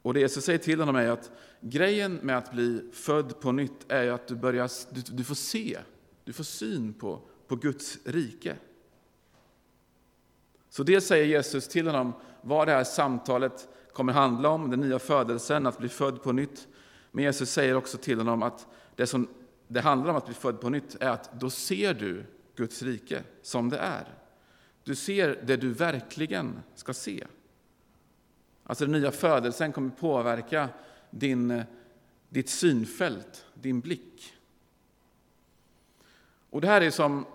Och 0.01 0.13
det 0.13 0.19
Jesus 0.19 0.45
säger 0.45 0.60
till 0.60 0.79
honom 0.79 0.95
är 0.95 1.10
att 1.10 1.31
grejen 1.62 2.15
med 2.15 2.38
att 2.38 2.51
bli 2.51 2.89
född 2.93 3.39
på 3.39 3.51
nytt 3.51 3.91
är 3.91 4.12
att 4.12 4.27
du, 4.27 4.36
börjar, 4.36 4.69
du, 4.93 5.01
du 5.01 5.24
får 5.24 5.36
se, 5.36 5.79
du 6.24 6.33
får 6.33 6.43
syn 6.43 6.93
på, 6.93 7.21
på 7.48 7.55
Guds 7.55 7.98
rike. 8.05 8.55
Så 10.69 10.83
det 10.83 11.01
säger 11.01 11.25
Jesus 11.25 11.67
till 11.67 11.88
honom 11.88 12.13
vad 12.41 12.67
det 12.67 12.71
här 12.71 12.83
samtalet 12.83 13.67
kommer 13.93 14.13
handla 14.13 14.50
om, 14.50 14.69
den 14.69 14.79
nya 14.79 15.00
födelsen, 15.00 15.67
att 15.67 15.77
bli 15.77 15.89
född 15.89 16.24
på 16.24 16.31
nytt. 16.31 16.67
Men 17.12 17.24
Jesus 17.24 17.51
säger 17.51 17.75
också 17.75 17.98
till 17.98 18.18
honom 18.18 18.44
att 18.44 18.68
det 18.96 19.08
som 19.08 19.27
det 19.68 19.82
handlar 19.82 20.10
om 20.10 20.15
att 20.15 20.25
bli 20.25 20.34
född 20.34 20.62
på 20.62 20.70
nytt 20.70 20.96
är 21.00 21.10
att 21.10 21.39
då 21.39 21.50
ser 21.50 21.94
du 21.94 22.25
Guds 22.56 22.82
rike 22.82 23.24
som 23.41 23.70
det 23.70 23.77
är. 23.77 24.06
Du 24.84 24.96
ser 24.96 25.39
det 25.44 25.58
du 25.58 25.74
verkligen 25.74 26.60
ska 26.75 26.94
se. 26.94 27.27
Alltså 28.63 28.86
den 28.86 28.91
nya 28.91 29.12
födelsen 29.12 29.72
kommer 29.72 29.89
påverka 29.89 30.70
din, 31.10 31.63
ditt 32.30 32.50
synfält, 32.50 33.46
din 33.53 33.80
blick. 33.80 34.34
Och 36.50 36.62
det 36.62 36.68
här 36.68 36.82
är 36.82 36.91
som, 36.91 37.25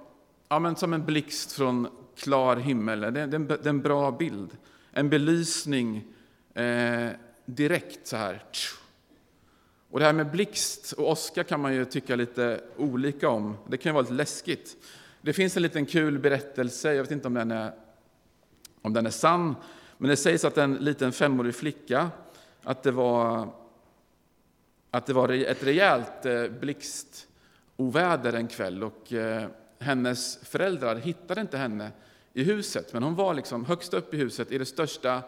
ja, 0.48 0.58
men 0.58 0.76
som 0.76 0.92
en 0.92 1.04
blixt 1.04 1.52
från 1.52 1.88
klar 2.16 2.56
himmel. 2.56 3.00
Det 3.00 3.20
är, 3.20 3.34
en, 3.34 3.46
det 3.46 3.64
är 3.64 3.68
en 3.68 3.82
bra 3.82 4.10
bild. 4.10 4.56
En 4.90 5.10
belysning 5.10 6.04
eh, 6.54 7.10
direkt 7.44 8.06
så 8.06 8.16
här. 8.16 8.42
Och 9.96 10.00
det 10.00 10.06
här 10.06 10.12
med 10.12 10.30
blixt 10.30 10.92
och 10.92 11.10
åska 11.10 11.44
kan 11.44 11.60
man 11.60 11.74
ju 11.74 11.84
tycka 11.84 12.16
lite 12.16 12.60
olika 12.76 13.28
om. 13.28 13.56
Det 13.68 13.76
kan 13.76 13.90
ju 13.90 13.94
vara 13.94 14.02
lite 14.02 14.14
läskigt. 14.14 14.76
Det 15.20 15.32
finns 15.32 15.56
en 15.56 15.62
liten 15.62 15.86
kul 15.86 16.18
berättelse, 16.18 16.94
jag 16.94 17.02
vet 17.02 17.10
inte 17.10 17.28
om 17.28 17.34
den 17.34 17.50
är, 17.50 17.72
om 18.82 18.92
den 18.92 19.06
är 19.06 19.10
sann, 19.10 19.54
men 19.98 20.10
det 20.10 20.16
sägs 20.16 20.44
att 20.44 20.58
en 20.58 20.74
liten 20.74 21.12
femårig 21.12 21.54
flicka, 21.54 22.10
att 22.62 22.82
det 22.82 22.90
var, 22.90 23.48
att 24.90 25.06
det 25.06 25.12
var 25.12 25.28
ett 25.28 25.64
rejält 25.64 26.26
eh, 26.26 26.48
blixtoväder 26.48 28.32
en 28.32 28.48
kväll 28.48 28.84
och 28.84 29.12
eh, 29.12 29.48
hennes 29.78 30.38
föräldrar 30.42 30.96
hittade 30.96 31.40
inte 31.40 31.58
henne 31.58 31.90
i 32.32 32.44
huset, 32.44 32.92
men 32.92 33.02
hon 33.02 33.14
var 33.14 33.34
liksom 33.34 33.64
högst 33.64 33.94
upp 33.94 34.14
i 34.14 34.16
huset, 34.16 34.52
i 34.52 34.58
det 34.58 34.66
största 34.66 35.22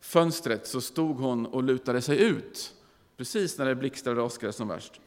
fönstret 0.00 0.66
så 0.66 0.80
stod 0.80 1.16
hon 1.16 1.46
och 1.46 1.62
lutade 1.62 2.00
sig 2.02 2.22
ut, 2.22 2.74
precis 3.20 3.58
när 3.58 3.66
det 3.66 3.74
blixtrade 3.74 4.20
och 4.20 4.26
åskade 4.26 4.52
som 4.52 4.68
värst. 4.68 5.00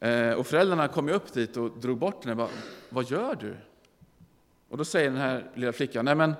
Eh, 0.00 0.30
och 0.30 0.46
föräldrarna 0.46 0.88
kom 0.88 1.08
upp 1.08 1.32
dit 1.32 1.56
och 1.56 1.78
drog 1.78 1.98
bort 1.98 2.24
henne. 2.24 2.48
Vad, 2.88 3.10
gör 3.10 3.34
du? 3.34 3.56
Och 4.68 4.76
då 4.78 4.84
säger 4.84 5.10
den 5.10 5.20
här 5.20 5.50
lilla 5.54 5.72
flickan, 5.72 6.04
nej 6.04 6.14
men 6.14 6.34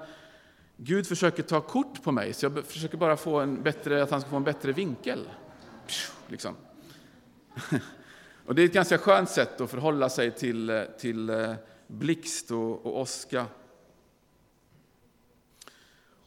Gud 0.77 1.07
försöker 1.07 1.43
ta 1.43 1.61
kort 1.61 2.03
på 2.03 2.13
mig, 2.13 2.33
så 2.33 2.47
jag 2.47 2.65
försöker 2.65 2.97
bara 2.97 3.17
få 3.17 3.41
en 3.41 3.63
bättre, 3.63 4.03
att 4.03 4.11
han 4.11 4.21
ska 4.21 4.31
få 4.31 4.37
en 4.37 4.45
bättre 4.45 4.73
vinkel. 4.73 5.29
Liksom. 6.29 6.57
Och 8.47 8.55
det 8.55 8.63
är 8.63 8.67
ett 8.67 8.73
ganska 8.73 8.99
skönt 8.99 9.31
sätt 9.31 9.61
att 9.61 9.71
förhålla 9.71 10.09
sig 10.09 10.31
till, 10.31 10.71
eh, 10.71 10.83
till 10.99 11.31
eh, 11.31 11.55
blixt 11.87 12.51
och, 12.51 12.87
och 12.87 13.01
åska. 13.01 13.47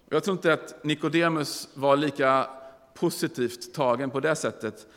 Jag 0.09 0.23
tror 0.23 0.37
inte 0.37 0.53
att 0.53 0.83
Nikodemus 0.83 1.69
var 1.73 1.97
lika 1.97 2.56
positivt 2.99 3.73
tagen 3.73 4.09
på 4.09 4.19
det 4.19 4.35
sättet. 4.35 4.87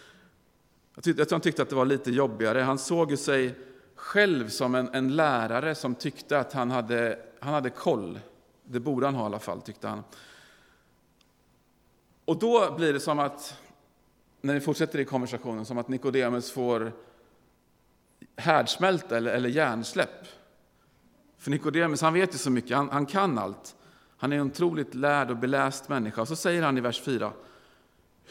Jag, 0.94 1.04
tyckte, 1.04 1.20
jag 1.20 1.28
tror 1.28 1.36
han 1.36 1.40
tyckte 1.40 1.62
att 1.62 1.68
det 1.68 1.76
var 1.76 1.84
lite 1.84 2.10
jobbigare. 2.10 2.60
Han 2.60 2.78
såg 2.78 3.18
sig 3.18 3.54
själv 3.94 4.48
som 4.48 4.74
en, 4.74 4.94
en 4.94 5.16
lärare 5.16 5.74
som 5.74 5.94
tyckte 5.94 6.38
att 6.38 6.52
han 6.52 6.70
hade, 6.70 7.18
han 7.40 7.54
hade 7.54 7.70
koll. 7.70 8.20
Det 8.64 8.80
borde 8.80 9.06
han 9.06 9.14
ha 9.14 9.22
i 9.22 9.26
alla 9.26 9.38
fall, 9.38 9.62
tyckte 9.62 9.88
han. 9.88 10.02
Och 12.24 12.38
då 12.38 12.74
blir 12.76 12.92
det 12.92 13.00
som 13.00 13.18
att, 13.18 13.58
när 14.40 14.54
vi 14.54 14.60
fortsätter 14.60 14.98
i 14.98 15.04
konversationen, 15.04 15.64
som 15.64 15.78
att 15.78 15.88
Nikodemus 15.88 16.52
får 16.52 16.92
härdsmälta 18.36 19.16
eller, 19.16 19.32
eller 19.32 19.48
hjärnsläpp. 19.48 20.26
För 21.38 21.50
Nikodemus, 21.50 22.02
han 22.02 22.14
vet 22.14 22.34
ju 22.34 22.38
så 22.38 22.50
mycket, 22.50 22.76
han, 22.76 22.88
han 22.88 23.06
kan 23.06 23.38
allt. 23.38 23.76
Han 24.16 24.32
är 24.32 24.36
en 24.36 24.46
otroligt 24.46 24.94
lärd 24.94 25.30
och 25.30 25.36
beläst 25.36 25.88
människa. 25.88 26.20
Och 26.22 26.28
så 26.28 26.36
säger 26.36 26.62
han 26.62 26.78
i 26.78 26.80
vers 26.80 27.00
4, 27.00 27.32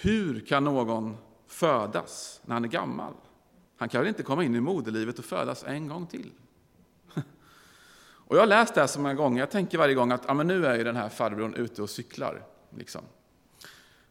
hur 0.01 0.39
kan 0.39 0.63
någon 0.63 1.18
födas 1.48 2.41
när 2.46 2.53
han 2.53 2.63
är 2.63 2.70
gammal? 2.70 3.13
Han 3.77 3.89
kan 3.89 4.01
väl 4.01 4.08
inte 4.08 4.24
komma 4.24 4.44
in 4.44 4.56
i 4.56 4.60
moderlivet 4.60 5.20
och 5.20 5.25
födas 5.25 5.63
en 5.63 5.88
gång 5.88 6.08
till? 6.08 6.32
Och 8.27 8.36
jag 8.36 8.41
har 8.41 8.48
läst 8.48 8.75
det 8.75 8.82
här 8.82 8.88
så 8.88 9.00
många 9.00 9.13
gånger, 9.13 9.39
jag 9.39 9.51
tänker 9.51 9.77
varje 9.77 9.96
gång 9.96 10.12
att 10.12 10.24
ja, 10.27 10.34
men 10.34 10.48
nu 10.48 10.65
är 10.65 10.77
ju 10.77 10.84
den 10.84 10.96
här 10.96 11.10
farbrorn 11.10 11.53
ute 11.53 11.82
och 11.82 11.89
cyklar. 11.89 12.46
Liksom. 12.70 13.01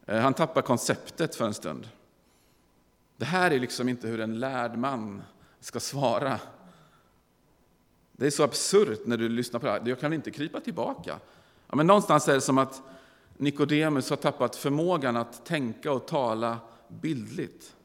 Eh, 0.06 0.20
han 0.20 0.34
tappar 0.34 0.62
konceptet 0.62 1.34
för 1.34 1.46
en 1.46 1.54
stund. 1.54 1.88
Det 3.16 3.24
här 3.24 3.50
är 3.50 3.58
liksom 3.58 3.88
inte 3.88 4.08
hur 4.08 4.20
en 4.20 4.38
lärd 4.38 4.78
man 4.78 5.22
ska 5.60 5.80
svara. 5.80 6.40
Det 8.12 8.26
är 8.26 8.30
så 8.30 8.42
absurt 8.42 9.06
när 9.06 9.16
du 9.16 9.28
lyssnar 9.28 9.60
på 9.60 9.66
det 9.66 9.72
här. 9.72 9.82
Jag 9.84 10.00
kan 10.00 10.12
inte 10.12 10.30
krypa 10.30 10.60
tillbaka. 10.60 11.18
Ja, 11.66 11.76
men 11.76 11.86
någonstans 11.86 12.28
är 12.28 12.34
det 12.34 12.40
som 12.40 12.58
att 12.58 12.82
Nikodemus 13.38 14.10
har 14.10 14.16
tappat 14.16 14.56
förmågan 14.56 15.16
att 15.16 15.46
tänka 15.46 15.92
och 15.92 16.06
tala 16.06 16.58
bildligt. 16.88 17.76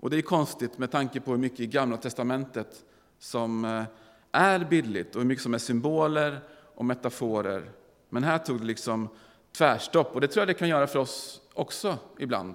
Och 0.00 0.10
det 0.10 0.16
är 0.16 0.22
konstigt 0.22 0.78
med 0.78 0.90
tanke 0.90 1.20
på 1.20 1.30
hur 1.30 1.38
mycket 1.38 1.60
i 1.60 1.66
Gamla 1.66 1.96
testamentet 1.96 2.84
som 3.18 3.64
eh, 3.64 3.82
är 4.32 4.64
bildligt 4.64 5.14
och 5.14 5.20
hur 5.20 5.28
mycket 5.28 5.42
som 5.42 5.54
är 5.54 5.58
symboler 5.58 6.40
och 6.74 6.84
metaforer. 6.84 7.70
Men 8.08 8.24
här 8.24 8.38
tog 8.38 8.60
det 8.60 8.66
liksom 8.66 9.08
tvärstopp 9.56 10.14
och 10.14 10.20
det 10.20 10.28
tror 10.28 10.40
jag 10.40 10.48
det 10.48 10.54
kan 10.54 10.68
göra 10.68 10.86
för 10.86 10.98
oss 10.98 11.40
också 11.54 11.98
ibland. 12.18 12.54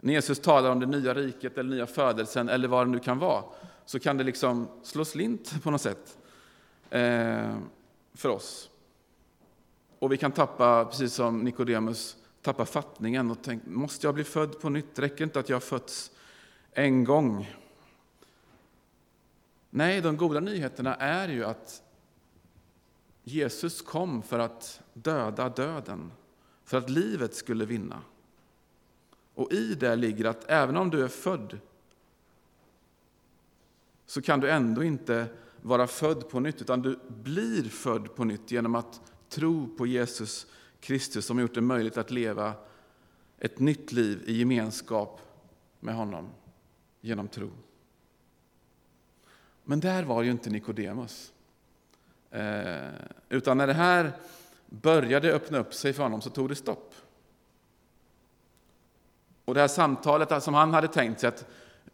När 0.00 0.12
Jesus 0.12 0.40
talar 0.40 0.70
om 0.70 0.80
det 0.80 0.86
nya 0.86 1.14
riket 1.14 1.58
eller 1.58 1.70
nya 1.70 1.86
födelsen 1.86 2.48
eller 2.48 2.68
vad 2.68 2.86
det 2.86 2.90
nu 2.90 2.98
kan 2.98 3.18
vara 3.18 3.44
så 3.84 3.98
kan 3.98 4.16
det 4.16 4.24
liksom 4.24 4.68
slå 4.82 5.04
slint 5.04 5.62
på 5.62 5.70
något 5.70 5.80
sätt 5.80 6.18
eh, 6.90 7.56
för 8.14 8.28
oss. 8.28 8.70
Och 10.00 10.12
vi 10.12 10.16
kan 10.16 10.32
tappa, 10.32 10.84
precis 10.84 11.14
som 11.14 11.38
Nikodemus, 11.38 12.16
tappa 12.42 12.64
fattningen 12.64 13.30
och 13.30 13.42
tänka, 13.42 13.70
måste 13.70 14.06
jag 14.06 14.14
bli 14.14 14.24
född 14.24 14.60
på 14.60 14.68
nytt? 14.68 14.98
Räcker 14.98 15.24
inte 15.24 15.40
att 15.40 15.48
jag 15.48 15.56
har 15.56 15.60
fötts 15.60 16.10
en 16.72 17.04
gång? 17.04 17.56
Nej, 19.70 20.00
de 20.00 20.16
goda 20.16 20.40
nyheterna 20.40 20.94
är 20.94 21.28
ju 21.28 21.44
att 21.44 21.82
Jesus 23.24 23.82
kom 23.82 24.22
för 24.22 24.38
att 24.38 24.80
döda 24.94 25.48
döden, 25.48 26.12
för 26.64 26.78
att 26.78 26.90
livet 26.90 27.34
skulle 27.34 27.64
vinna. 27.64 28.02
Och 29.34 29.52
i 29.52 29.74
det 29.74 29.96
ligger 29.96 30.24
att 30.24 30.44
även 30.50 30.76
om 30.76 30.90
du 30.90 31.04
är 31.04 31.08
född 31.08 31.58
så 34.06 34.22
kan 34.22 34.40
du 34.40 34.50
ändå 34.50 34.82
inte 34.82 35.26
vara 35.62 35.86
född 35.86 36.28
på 36.28 36.40
nytt, 36.40 36.60
utan 36.60 36.82
du 36.82 36.98
blir 37.08 37.68
född 37.68 38.14
på 38.14 38.24
nytt 38.24 38.50
genom 38.50 38.74
att 38.74 39.00
tro 39.30 39.68
på 39.76 39.86
Jesus 39.86 40.46
Kristus 40.80 41.26
som 41.26 41.38
gjort 41.38 41.54
det 41.54 41.60
möjligt 41.60 41.96
att 41.96 42.10
leva 42.10 42.54
ett 43.38 43.58
nytt 43.58 43.92
liv 43.92 44.22
i 44.26 44.38
gemenskap 44.38 45.20
med 45.80 45.94
honom 45.94 46.28
genom 47.00 47.28
tro. 47.28 47.50
Men 49.64 49.80
där 49.80 50.02
var 50.02 50.22
ju 50.22 50.30
inte 50.30 50.50
Nikodemus. 50.50 51.32
Eh, 52.30 52.88
utan 53.28 53.58
när 53.58 53.66
det 53.66 53.72
här 53.72 54.12
började 54.66 55.32
öppna 55.32 55.58
upp 55.58 55.74
sig 55.74 55.92
för 55.92 56.02
honom 56.02 56.20
så 56.20 56.30
tog 56.30 56.48
det 56.48 56.54
stopp. 56.54 56.94
Och 59.44 59.54
det 59.54 59.60
här 59.60 59.68
samtalet 59.68 60.42
som 60.42 60.54
han 60.54 60.74
hade 60.74 60.88
tänkt 60.88 61.20
sig 61.20 61.28
att 61.28 61.46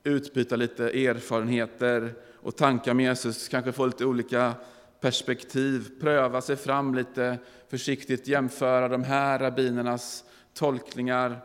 utbyta 0.03 0.57
lite 0.57 0.85
erfarenheter 0.85 2.15
och 2.35 2.57
tankar 2.57 2.95
med 2.95 3.05
Jesus, 3.05 3.49
kanske 3.49 3.73
få 3.73 3.87
lite 3.87 4.05
olika 4.05 4.55
perspektiv, 5.01 6.01
pröva 6.01 6.41
sig 6.41 6.57
fram 6.57 6.95
lite 6.95 7.39
försiktigt, 7.69 8.27
jämföra 8.27 8.89
de 8.89 9.03
här 9.03 9.39
rabbinernas 9.39 10.25
tolkningar. 10.55 11.41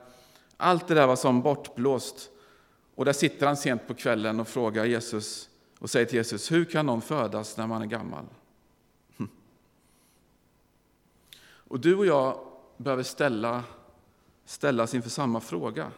Allt 0.57 0.87
det 0.87 0.93
där 0.93 1.07
var 1.07 1.15
som 1.15 1.41
bortblåst. 1.41 2.29
Och 2.95 3.05
där 3.05 3.13
sitter 3.13 3.45
han 3.47 3.57
sent 3.57 3.87
på 3.87 3.93
kvällen 3.93 4.39
och 4.39 4.47
frågar 4.47 4.85
Jesus 4.85 5.49
och 5.79 5.89
säger 5.89 6.05
till 6.05 6.15
Jesus, 6.15 6.51
hur 6.51 6.65
kan 6.65 6.85
någon 6.85 7.01
födas 7.01 7.57
när 7.57 7.67
man 7.67 7.81
är 7.81 7.85
gammal? 7.85 8.25
Hm. 9.17 9.29
Och 11.43 11.79
du 11.79 11.95
och 11.95 12.05
jag 12.05 12.47
behöver 12.77 13.03
ställa, 13.03 13.63
ställas 14.45 14.93
inför 14.93 15.09
samma 15.09 15.39
fråga. 15.39 15.91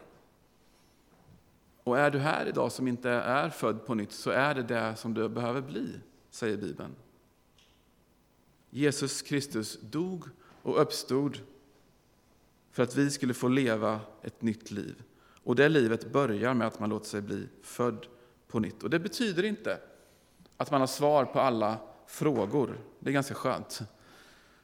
Och 1.83 1.99
är 1.99 2.11
du 2.11 2.19
här 2.19 2.45
idag 2.45 2.71
som 2.71 2.87
inte 2.87 3.09
är 3.09 3.49
född 3.49 3.85
på 3.85 3.95
nytt 3.95 4.11
så 4.11 4.29
är 4.29 4.55
det 4.55 4.63
det 4.63 4.95
som 4.95 5.13
du 5.13 5.29
behöver 5.29 5.61
bli, 5.61 5.99
säger 6.29 6.57
Bibeln. 6.57 6.95
Jesus 8.75 9.21
Kristus 9.21 9.79
dog 9.81 10.25
och 10.61 10.81
uppstod 10.81 11.39
för 12.71 12.83
att 12.83 12.95
vi 12.95 13.11
skulle 13.11 13.33
få 13.33 13.47
leva 13.47 13.99
ett 14.21 14.41
nytt 14.41 14.71
liv. 14.71 15.03
Och 15.43 15.55
det 15.55 15.69
livet 15.69 16.11
börjar 16.11 16.53
med 16.53 16.67
att 16.67 16.79
man 16.79 16.89
låter 16.89 17.05
sig 17.07 17.21
bli 17.21 17.47
född 17.61 18.05
på 18.47 18.59
nytt. 18.59 18.83
Och 18.83 18.89
det 18.89 18.99
betyder 18.99 19.43
inte 19.43 19.79
att 20.57 20.71
man 20.71 20.79
har 20.79 20.87
svar 20.87 21.25
på 21.25 21.39
alla 21.39 21.77
frågor. 22.07 22.77
Det 22.99 23.09
är 23.09 23.13
ganska 23.13 23.33
skönt. 23.33 23.81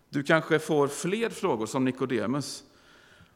Du 0.10 0.24
kanske 0.24 0.60
får 0.60 0.88
fler 0.88 1.30
frågor 1.30 1.66
som 1.66 1.86
Nikodemus. 1.86 2.64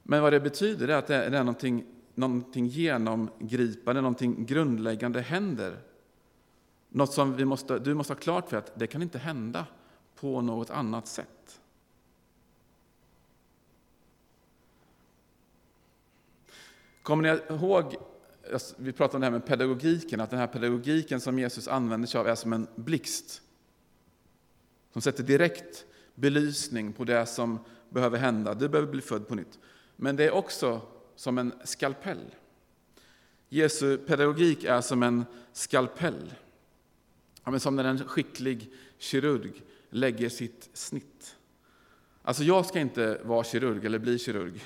Men 0.03 0.21
vad 0.21 0.33
det 0.33 0.39
betyder 0.39 0.87
är 0.87 0.97
att 0.97 1.07
det 1.07 1.15
är 1.15 1.29
någonting, 1.29 1.85
någonting 2.15 2.67
genomgripande, 2.67 4.01
någonting 4.01 4.45
grundläggande 4.45 5.21
händer. 5.21 5.77
Något 6.89 7.13
som 7.13 7.35
vi 7.35 7.45
måste, 7.45 7.79
du 7.79 7.93
måste 7.93 8.13
ha 8.13 8.19
klart 8.19 8.49
för 8.49 8.57
att 8.57 8.79
det 8.79 8.87
kan 8.87 9.01
inte 9.01 9.17
hända 9.17 9.65
på 10.23 10.41
något 10.41 10.69
annat 10.69 11.07
sätt. 11.07 11.61
Kommer 17.01 17.23
ni 17.23 17.55
ihåg, 17.55 17.95
alltså, 18.53 18.75
vi 18.77 18.91
pratade 18.91 19.15
om 19.15 19.21
det 19.21 19.25
här 19.25 19.31
med 19.31 19.45
pedagogiken, 19.45 20.21
att 20.21 20.29
den 20.29 20.39
här 20.39 20.47
pedagogiken 20.47 21.21
som 21.21 21.39
Jesus 21.39 21.67
använder 21.67 22.07
sig 22.07 22.19
av 22.19 22.27
är 22.27 22.35
som 22.35 22.53
en 22.53 22.67
blixt. 22.75 23.41
Som 24.93 25.01
sätter 25.01 25.23
direkt 25.23 25.85
belysning 26.15 26.93
på 26.93 27.03
det 27.03 27.25
som 27.25 27.59
behöver 27.89 28.17
hända. 28.17 28.53
Du 28.53 28.69
behöver 28.69 28.91
bli 28.91 29.01
född 29.01 29.27
på 29.27 29.35
nytt. 29.35 29.59
Men 29.95 30.15
det 30.15 30.23
är 30.23 30.31
också 30.31 30.81
som 31.15 31.37
en 31.37 31.53
skalpell. 31.63 32.35
Jesu 33.49 33.97
pedagogik 33.97 34.63
är 34.63 34.81
som 34.81 35.03
en 35.03 35.25
skalpell. 35.53 36.33
Ja, 37.43 37.51
men 37.51 37.59
som 37.59 37.75
när 37.75 37.83
en 37.83 38.07
skicklig 38.07 38.73
kirurg 38.97 39.63
lägger 39.93 40.29
sitt 40.29 40.69
snitt. 40.73 41.35
Alltså 42.21 42.43
jag 42.43 42.65
ska 42.65 42.79
inte 42.79 43.19
vara 43.23 43.43
kirurg 43.43 43.85
eller 43.85 43.99
bli 43.99 44.19
kirurg. 44.19 44.63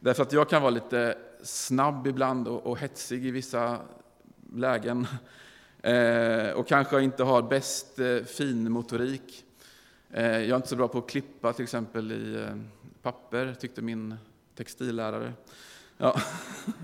Därför 0.00 0.22
att 0.22 0.32
jag 0.32 0.48
kan 0.48 0.62
vara 0.62 0.70
lite 0.70 1.18
snabb 1.42 2.06
ibland 2.06 2.48
och, 2.48 2.66
och 2.66 2.78
hetsig 2.78 3.26
i 3.26 3.30
vissa 3.30 3.80
lägen. 4.54 5.06
Eh, 5.82 6.50
och 6.50 6.68
kanske 6.68 7.02
inte 7.02 7.22
har 7.22 7.42
bäst 7.42 7.98
eh, 7.98 8.24
finmotorik. 8.24 9.44
Eh, 10.10 10.24
jag 10.26 10.50
är 10.50 10.56
inte 10.56 10.68
så 10.68 10.76
bra 10.76 10.88
på 10.88 10.98
att 10.98 11.08
klippa 11.08 11.52
till 11.52 11.62
exempel 11.62 12.12
i 12.12 12.34
eh, 12.34 12.56
papper, 13.02 13.54
tyckte 13.60 13.82
min 13.82 14.14
textillärare. 14.54 15.32
Ja. 15.96 16.20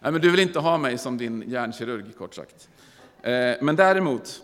Nej, 0.00 0.12
men 0.12 0.20
du 0.20 0.30
vill 0.30 0.40
inte 0.40 0.58
ha 0.58 0.78
mig 0.78 0.98
som 0.98 1.18
din 1.18 1.44
hjärnkirurg, 1.46 2.12
kort 2.18 2.34
sagt. 2.34 2.68
Eh, 3.22 3.56
men 3.60 3.76
däremot, 3.76 4.42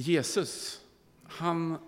Jesus, 0.00 0.80
han, 1.24 1.78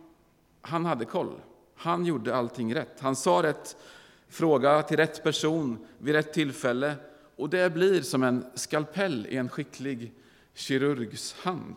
han 0.60 0.84
hade 0.84 1.04
koll. 1.04 1.40
Han 1.74 2.06
gjorde 2.06 2.36
allting 2.36 2.74
rätt. 2.74 3.00
Han 3.00 3.16
sa 3.16 3.42
rätt 3.42 3.76
fråga 4.28 4.82
till 4.82 4.96
rätt 4.96 5.22
person 5.22 5.86
vid 5.98 6.14
rätt 6.14 6.32
tillfälle 6.32 6.94
och 7.36 7.50
det 7.50 7.72
blir 7.72 8.02
som 8.02 8.22
en 8.22 8.44
skalpell 8.54 9.26
i 9.26 9.36
en 9.36 9.48
skicklig 9.48 10.12
kirurgs 10.54 11.34
hand. 11.34 11.76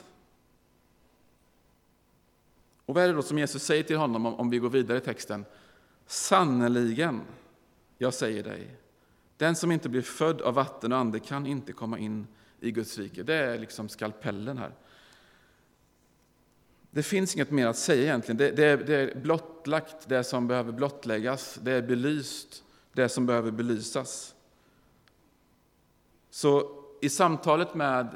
Och 2.86 2.96
vad 2.96 3.04
är 3.04 3.08
det 3.08 3.14
då 3.14 3.22
som 3.22 3.40
Jesus 3.40 3.64
säger 3.64 3.84
till 3.84 3.98
honom 3.98 4.26
om 4.26 4.50
vi 4.50 4.60
går 4.60 4.70
vidare 4.70 4.98
i 4.98 5.02
texten? 5.02 5.46
Sannerligen, 6.08 7.22
jag 7.98 8.14
säger 8.14 8.44
dig, 8.44 8.76
den 9.38 9.56
som 9.56 9.72
inte 9.72 9.90
blir 9.90 10.02
född 10.02 10.42
av 10.42 10.54
vatten 10.54 10.92
och 10.92 10.98
ande 10.98 11.20
kan 11.20 11.46
inte 11.46 11.74
komma 11.74 12.00
in 12.00 12.28
i 12.60 12.72
Guds 12.72 12.98
rike. 12.98 13.24
Det 13.24 13.36
är 13.36 13.60
liksom 13.60 13.90
skalpellen 13.90 14.58
här. 14.58 14.72
Det 16.96 17.04
finns 17.04 17.36
inget 17.36 17.52
mer 17.52 17.68
att 17.68 17.78
säga 17.78 18.04
egentligen. 18.04 18.38
Det, 18.38 18.52
det, 18.52 18.66
är, 18.66 18.78
det 18.78 18.96
är 18.96 19.16
blottlagt, 19.16 20.10
det 20.10 20.24
som 20.24 20.48
behöver 20.48 20.72
blottläggas. 20.72 21.60
Det 21.62 21.72
är 21.72 21.82
belyst, 21.82 22.64
det 22.94 23.10
som 23.10 23.26
behöver 23.26 23.52
belysas. 23.52 24.36
Så 26.30 26.70
i 27.02 27.10
samtalet 27.10 27.76
med 27.76 28.08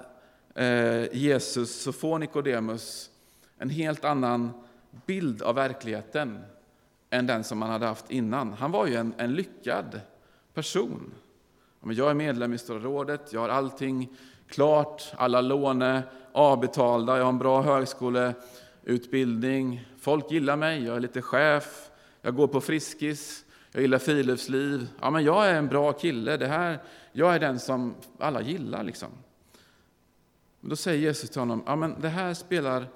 eh, 0.56 1.16
Jesus 1.18 1.82
så 1.82 1.92
får 1.92 2.20
Nikodemus 2.20 3.10
en 3.58 3.70
helt 3.70 4.06
annan 4.06 4.52
bild 5.06 5.42
av 5.42 5.56
verkligheten 5.56 6.40
än 7.10 7.28
den 7.28 7.44
som 7.44 7.62
han 7.62 7.72
hade 7.72 7.86
haft 7.86 8.12
innan. 8.12 8.54
Han 8.54 8.72
var 8.72 8.88
ju 8.88 8.96
en, 8.96 9.14
en 9.18 9.34
lyckad 9.34 10.02
person. 10.54 11.14
Jag 11.84 12.10
är 12.10 12.14
medlem 12.14 12.54
i 12.54 12.58
Stora 12.58 12.80
rådet, 12.80 13.34
jag 13.34 13.42
har 13.42 13.50
allting 13.50 14.18
klart, 14.48 15.14
alla 15.16 15.42
lån 15.42 15.82
är 15.82 16.02
avbetalda, 16.32 17.18
jag 17.18 17.24
har 17.24 17.30
en 17.30 17.38
bra 17.38 17.62
Utbildning, 18.90 19.86
folk 19.98 20.32
gillar 20.32 20.56
mig, 20.56 20.84
jag 20.84 20.96
är 20.96 21.00
lite 21.00 21.22
chef, 21.22 21.92
jag 22.22 22.36
går 22.36 22.48
på 22.48 22.62
Friskis, 22.62 23.46
jag 23.72 23.82
gillar 23.82 24.00
friluftsliv. 24.00 24.88
Ja, 25.02 25.10
men 25.10 25.24
jag 25.24 25.48
är 25.48 25.54
en 25.54 25.68
bra 25.68 25.94
kille, 25.94 26.38
det 26.38 26.48
här, 26.48 26.84
jag 27.12 27.36
är 27.36 27.40
den 27.40 27.60
som 27.60 27.96
alla 28.20 28.42
gillar. 28.42 28.84
Liksom. 28.84 29.10
då 30.62 30.76
säger 30.76 31.00
Jesus 31.00 31.30
till 31.30 31.40
honom, 31.40 31.64
ja, 31.66 31.76
men 31.76 32.02
det 32.02 32.10
här 32.10 32.34
spelar 32.34 32.88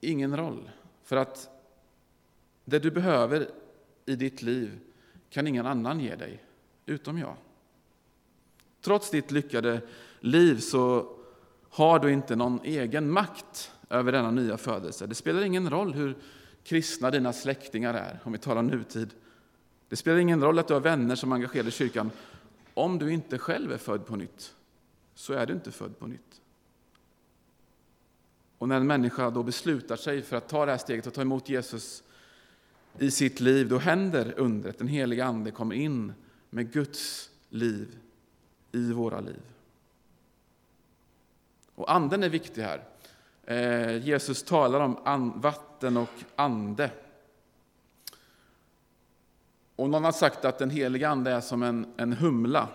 ingen 0.00 0.36
roll. 0.36 0.70
För 1.02 1.16
att 1.16 1.48
det 2.64 2.78
du 2.78 2.90
behöver 2.90 3.48
i 4.06 4.16
ditt 4.16 4.42
liv 4.42 4.78
kan 5.30 5.46
ingen 5.46 5.66
annan 5.66 6.00
ge 6.00 6.14
dig, 6.14 6.44
utom 6.86 7.18
jag. 7.18 7.36
Trots 8.80 9.10
ditt 9.10 9.30
lyckade 9.30 9.80
liv 10.20 10.58
så 10.58 11.16
har 11.70 11.98
du 11.98 12.12
inte 12.12 12.36
någon 12.36 12.60
egen 12.64 13.10
makt 13.10 13.70
över 13.90 14.12
denna 14.12 14.30
nya 14.30 14.56
födelse. 14.56 15.06
Det 15.06 15.14
spelar 15.14 15.42
ingen 15.42 15.70
roll 15.70 15.94
hur 15.94 16.16
kristna 16.64 17.10
dina 17.10 17.32
släktingar 17.32 17.94
är, 17.94 18.18
om 18.24 18.32
vi 18.32 18.38
talar 18.38 18.62
nutid. 18.62 19.10
Det 19.88 19.96
spelar 19.96 20.18
ingen 20.18 20.42
roll 20.42 20.58
att 20.58 20.68
du 20.68 20.74
har 20.74 20.80
vänner 20.80 21.14
som 21.14 21.32
är 21.32 21.36
engagerade 21.36 21.68
i 21.68 21.72
kyrkan. 21.72 22.10
Om 22.74 22.98
du 22.98 23.12
inte 23.12 23.38
själv 23.38 23.72
är 23.72 23.78
född 23.78 24.06
på 24.06 24.16
nytt, 24.16 24.54
så 25.14 25.32
är 25.32 25.46
du 25.46 25.52
inte 25.52 25.70
född 25.70 25.98
på 25.98 26.06
nytt. 26.06 26.40
Och 28.58 28.68
när 28.68 28.76
en 28.76 28.86
människa 28.86 29.30
då 29.30 29.42
beslutar 29.42 29.96
sig 29.96 30.22
för 30.22 30.36
att 30.36 30.48
ta 30.48 30.64
det 30.64 30.70
här 30.70 30.78
steget 30.78 31.06
och 31.06 31.14
ta 31.14 31.20
emot 31.20 31.48
Jesus 31.48 32.02
i 32.98 33.10
sitt 33.10 33.40
liv, 33.40 33.68
då 33.68 33.78
händer 33.78 34.34
undret. 34.36 34.78
Den 34.78 34.88
heliga 34.88 35.24
Ande 35.24 35.50
kommer 35.50 35.74
in 35.74 36.12
med 36.50 36.72
Guds 36.72 37.30
liv 37.48 37.98
i 38.72 38.92
våra 38.92 39.20
liv. 39.20 39.40
Och 41.74 41.92
anden 41.92 42.22
är 42.22 42.28
viktig 42.28 42.62
här. 42.62 42.84
Eh, 43.46 43.96
Jesus 43.96 44.42
talar 44.42 44.80
om 44.80 45.40
vatten 45.40 45.96
och 45.96 46.10
ande. 46.36 46.90
Och 49.76 49.90
någon 49.90 50.04
har 50.04 50.12
sagt 50.12 50.44
att 50.44 50.58
den 50.58 50.70
heliga 50.70 51.08
Ande 51.08 51.30
är 51.30 51.40
som 51.40 51.62
en, 51.62 51.86
en 51.96 52.12
humla. 52.12 52.68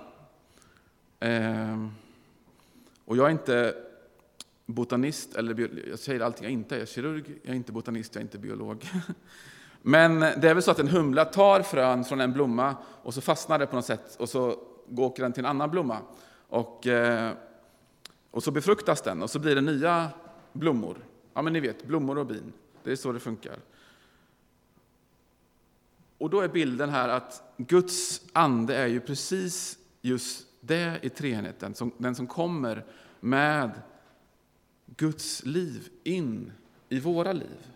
Eh, 1.19 1.87
och 3.05 3.17
jag 3.17 3.25
är 3.25 3.29
inte 3.29 3.75
botanist, 4.65 5.35
eller 5.35 5.69
jag 5.89 5.99
säger 5.99 6.19
allting 6.19 6.43
jag 6.43 6.53
inte 6.53 6.75
är. 6.75 6.79
Jag 6.79 6.87
är 6.87 6.93
kirurg, 6.93 7.23
jag 7.43 7.51
är 7.51 7.55
inte 7.55 7.71
botanist, 7.71 8.15
jag 8.15 8.21
är 8.21 8.25
inte 8.25 8.37
biolog. 8.37 8.89
Men 9.81 10.19
det 10.19 10.49
är 10.49 10.53
väl 10.53 10.63
så 10.63 10.71
att 10.71 10.79
en 10.79 10.87
humla 10.87 11.25
tar 11.25 11.61
frön 11.61 12.05
från 12.05 12.21
en 12.21 12.33
blomma 12.33 12.75
och 13.03 13.13
så 13.13 13.21
fastnar 13.21 13.59
det 13.59 13.65
på 13.65 13.75
något 13.75 13.85
sätt 13.85 14.15
och 14.19 14.29
så 14.29 14.55
åker 14.97 15.23
den 15.23 15.33
till 15.33 15.45
en 15.45 15.49
annan 15.49 15.71
blomma. 15.71 15.97
Och, 16.49 16.87
eh, 16.87 17.31
och 18.31 18.43
så 18.43 18.51
befruktas 18.51 19.01
den 19.01 19.21
och 19.21 19.29
så 19.29 19.39
blir 19.39 19.55
det 19.55 19.61
nya 19.61 20.09
blommor. 20.53 20.97
Ja, 21.33 21.41
men 21.41 21.53
ni 21.53 21.59
vet, 21.59 21.83
blommor 21.83 22.17
och 22.17 22.25
bin. 22.25 22.53
Det 22.83 22.91
är 22.91 22.95
så 22.95 23.11
det 23.11 23.19
funkar. 23.19 23.59
Och 26.17 26.29
då 26.29 26.41
är 26.41 26.47
bilden 26.47 26.89
här 26.89 27.09
att 27.09 27.53
Guds 27.57 28.21
ande 28.33 28.75
är 28.75 28.87
ju 28.87 28.99
precis 28.99 29.79
just 30.01 30.47
det 30.61 30.99
i 31.01 31.09
treenigheten, 31.09 31.73
den 31.97 32.15
som 32.15 32.27
kommer 32.27 32.85
med 33.19 33.81
Guds 34.85 35.45
liv 35.45 35.89
in 36.03 36.51
i 36.89 36.99
våra 36.99 37.33
liv. 37.33 37.67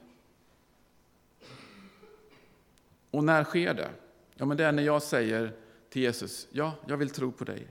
Och 3.11 3.23
när 3.23 3.43
sker 3.43 3.73
det? 3.73 3.89
Ja, 4.35 4.45
men 4.45 4.57
det 4.57 4.65
är 4.65 4.71
när 4.71 4.83
jag 4.83 5.03
säger 5.03 5.53
till 5.89 6.01
Jesus, 6.01 6.47
ja, 6.51 6.73
jag 6.87 6.97
vill 6.97 7.09
tro 7.09 7.31
på 7.31 7.43
dig. 7.43 7.67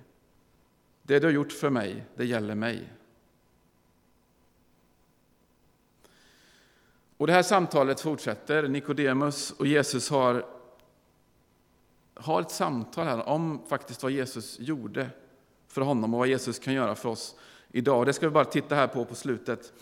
Det 1.03 1.19
du 1.19 1.27
har 1.27 1.33
gjort 1.33 1.53
för 1.53 1.71
mig, 1.71 2.05
det 2.17 2.25
gäller 2.25 2.55
mig. 2.55 2.93
Och 7.23 7.27
det 7.27 7.33
här 7.33 7.43
samtalet 7.43 8.01
fortsätter. 8.01 8.69
Nikodemus 8.69 9.51
och 9.51 9.67
Jesus 9.67 10.11
har, 10.11 10.47
har 12.15 12.41
ett 12.41 12.51
samtal 12.51 13.07
här 13.07 13.29
om 13.29 13.63
faktiskt 13.69 14.03
vad 14.03 14.13
Jesus 14.13 14.61
gjorde 14.61 15.11
för 15.69 15.81
honom 15.81 16.15
och 16.15 16.19
vad 16.19 16.29
Jesus 16.29 16.59
kan 16.59 16.75
göra 16.75 16.95
för 16.95 17.09
oss 17.09 17.35
idag. 17.71 18.07
Det 18.07 18.13
ska 18.13 18.27
vi 18.27 18.33
bara 18.33 18.45
titta 18.45 18.75
här 18.75 18.87
på 18.87 19.05
på 19.05 19.15
slutet. 19.15 19.73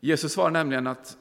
Jesus 0.00 0.32
svarar 0.32 0.50
nämligen 0.50 0.86
att 0.86 1.16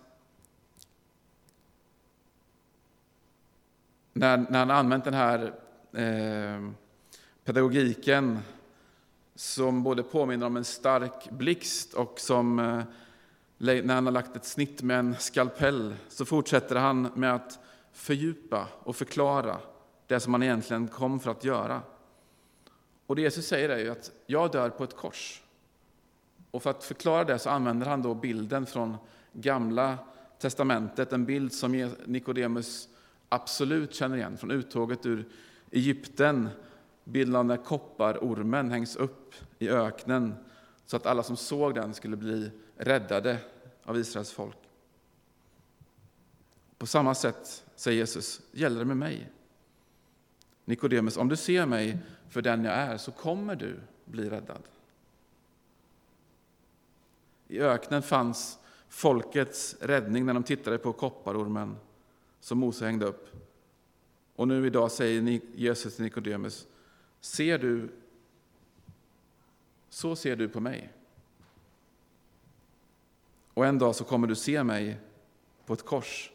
när, 4.13 4.37
när 4.37 4.59
han 4.59 4.71
använt 4.71 5.03
den 5.03 5.13
här 5.13 5.53
eh, 5.93 6.71
pedagogiken 7.43 8.39
som 9.35 9.83
både 9.83 10.03
påminner 10.03 10.45
om 10.45 10.57
en 10.57 10.65
stark 10.65 11.29
blixt 11.29 11.93
och 11.93 12.19
som 12.19 12.59
eh, 12.59 12.83
när 13.57 13.93
han 13.93 14.05
har 14.05 14.13
lagt 14.13 14.35
ett 14.35 14.45
snitt 14.45 14.81
med 14.81 14.99
en 14.99 15.15
skalpell 15.19 15.95
så 16.09 16.25
fortsätter 16.25 16.75
han 16.75 17.11
med 17.15 17.35
att 17.35 17.59
fördjupa 17.91 18.67
och 18.83 18.95
förklara 18.95 19.59
det 20.07 20.19
som 20.19 20.33
han 20.33 20.43
egentligen 20.43 20.87
kom 20.87 21.19
för 21.19 21.31
att 21.31 21.43
göra. 21.43 21.81
Och 23.07 23.15
det 23.15 23.21
Jesus 23.21 23.47
säger 23.47 23.69
är 23.69 23.77
ju 23.77 23.89
att 23.89 24.11
jag 24.25 24.51
dör 24.51 24.69
på 24.69 24.83
ett 24.83 24.95
kors. 24.95 25.41
Och 26.51 26.63
för 26.63 26.69
att 26.69 26.83
förklara 26.83 27.23
det 27.23 27.39
så 27.39 27.49
använder 27.49 27.85
han 27.87 28.01
då 28.01 28.13
bilden 28.13 28.65
från 28.65 28.97
Gamla 29.33 29.97
testamentet, 30.39 31.13
en 31.13 31.25
bild 31.25 31.53
som 31.53 31.91
Nikodemus 32.05 32.89
absolut 33.29 33.93
känner 33.93 34.17
igen 34.17 34.37
från 34.37 34.51
uttåget 34.51 35.05
ur 35.05 35.25
Egypten, 35.71 36.49
bilden 37.03 37.35
av 37.35 37.45
när 37.45 37.57
kopparormen 37.57 38.71
hängs 38.71 38.95
upp 38.95 39.35
i 39.59 39.69
öknen 39.69 40.35
så 40.85 40.97
att 40.97 41.05
alla 41.05 41.23
som 41.23 41.37
såg 41.37 41.75
den 41.75 41.93
skulle 41.93 42.15
bli 42.15 42.51
räddade 42.77 43.39
av 43.83 43.97
Israels 43.97 44.31
folk. 44.31 44.57
På 46.77 46.87
samma 46.87 47.15
sätt, 47.15 47.65
säger 47.75 47.97
Jesus, 47.97 48.41
gäller 48.51 48.79
det 48.79 48.85
med 48.85 48.97
mig. 48.97 49.29
Nikodemus, 50.65 51.17
om 51.17 51.29
du 51.29 51.35
ser 51.35 51.65
mig 51.65 51.97
för 52.29 52.41
den 52.41 52.63
jag 52.63 52.73
är 52.73 52.97
så 52.97 53.11
kommer 53.11 53.55
du 53.55 53.79
bli 54.05 54.29
räddad. 54.29 54.61
I 57.47 57.59
öknen 57.59 58.01
fanns 58.01 58.59
folkets 58.89 59.75
räddning 59.79 60.25
när 60.25 60.33
de 60.33 60.43
tittade 60.43 60.77
på 60.77 60.93
kopparormen 60.93 61.75
som 62.39 62.57
Mose 62.57 62.85
hängde 62.85 63.05
upp. 63.05 63.29
Och 64.35 64.47
nu 64.47 64.67
idag 64.67 64.91
säger 64.91 65.41
Jesus 65.55 65.95
till 65.95 66.03
Nikodemus, 66.03 66.67
ser 67.19 67.57
du, 67.57 67.89
så 69.89 70.15
ser 70.15 70.35
du 70.35 70.49
på 70.49 70.59
mig. 70.59 70.93
Och 73.57 73.65
en 73.65 73.79
dag 73.79 73.95
så 73.95 74.03
kommer 74.03 74.27
du 74.27 74.35
se 74.35 74.63
mig 74.63 74.97
på 75.65 75.73
ett 75.73 75.85
kors. 75.85 76.31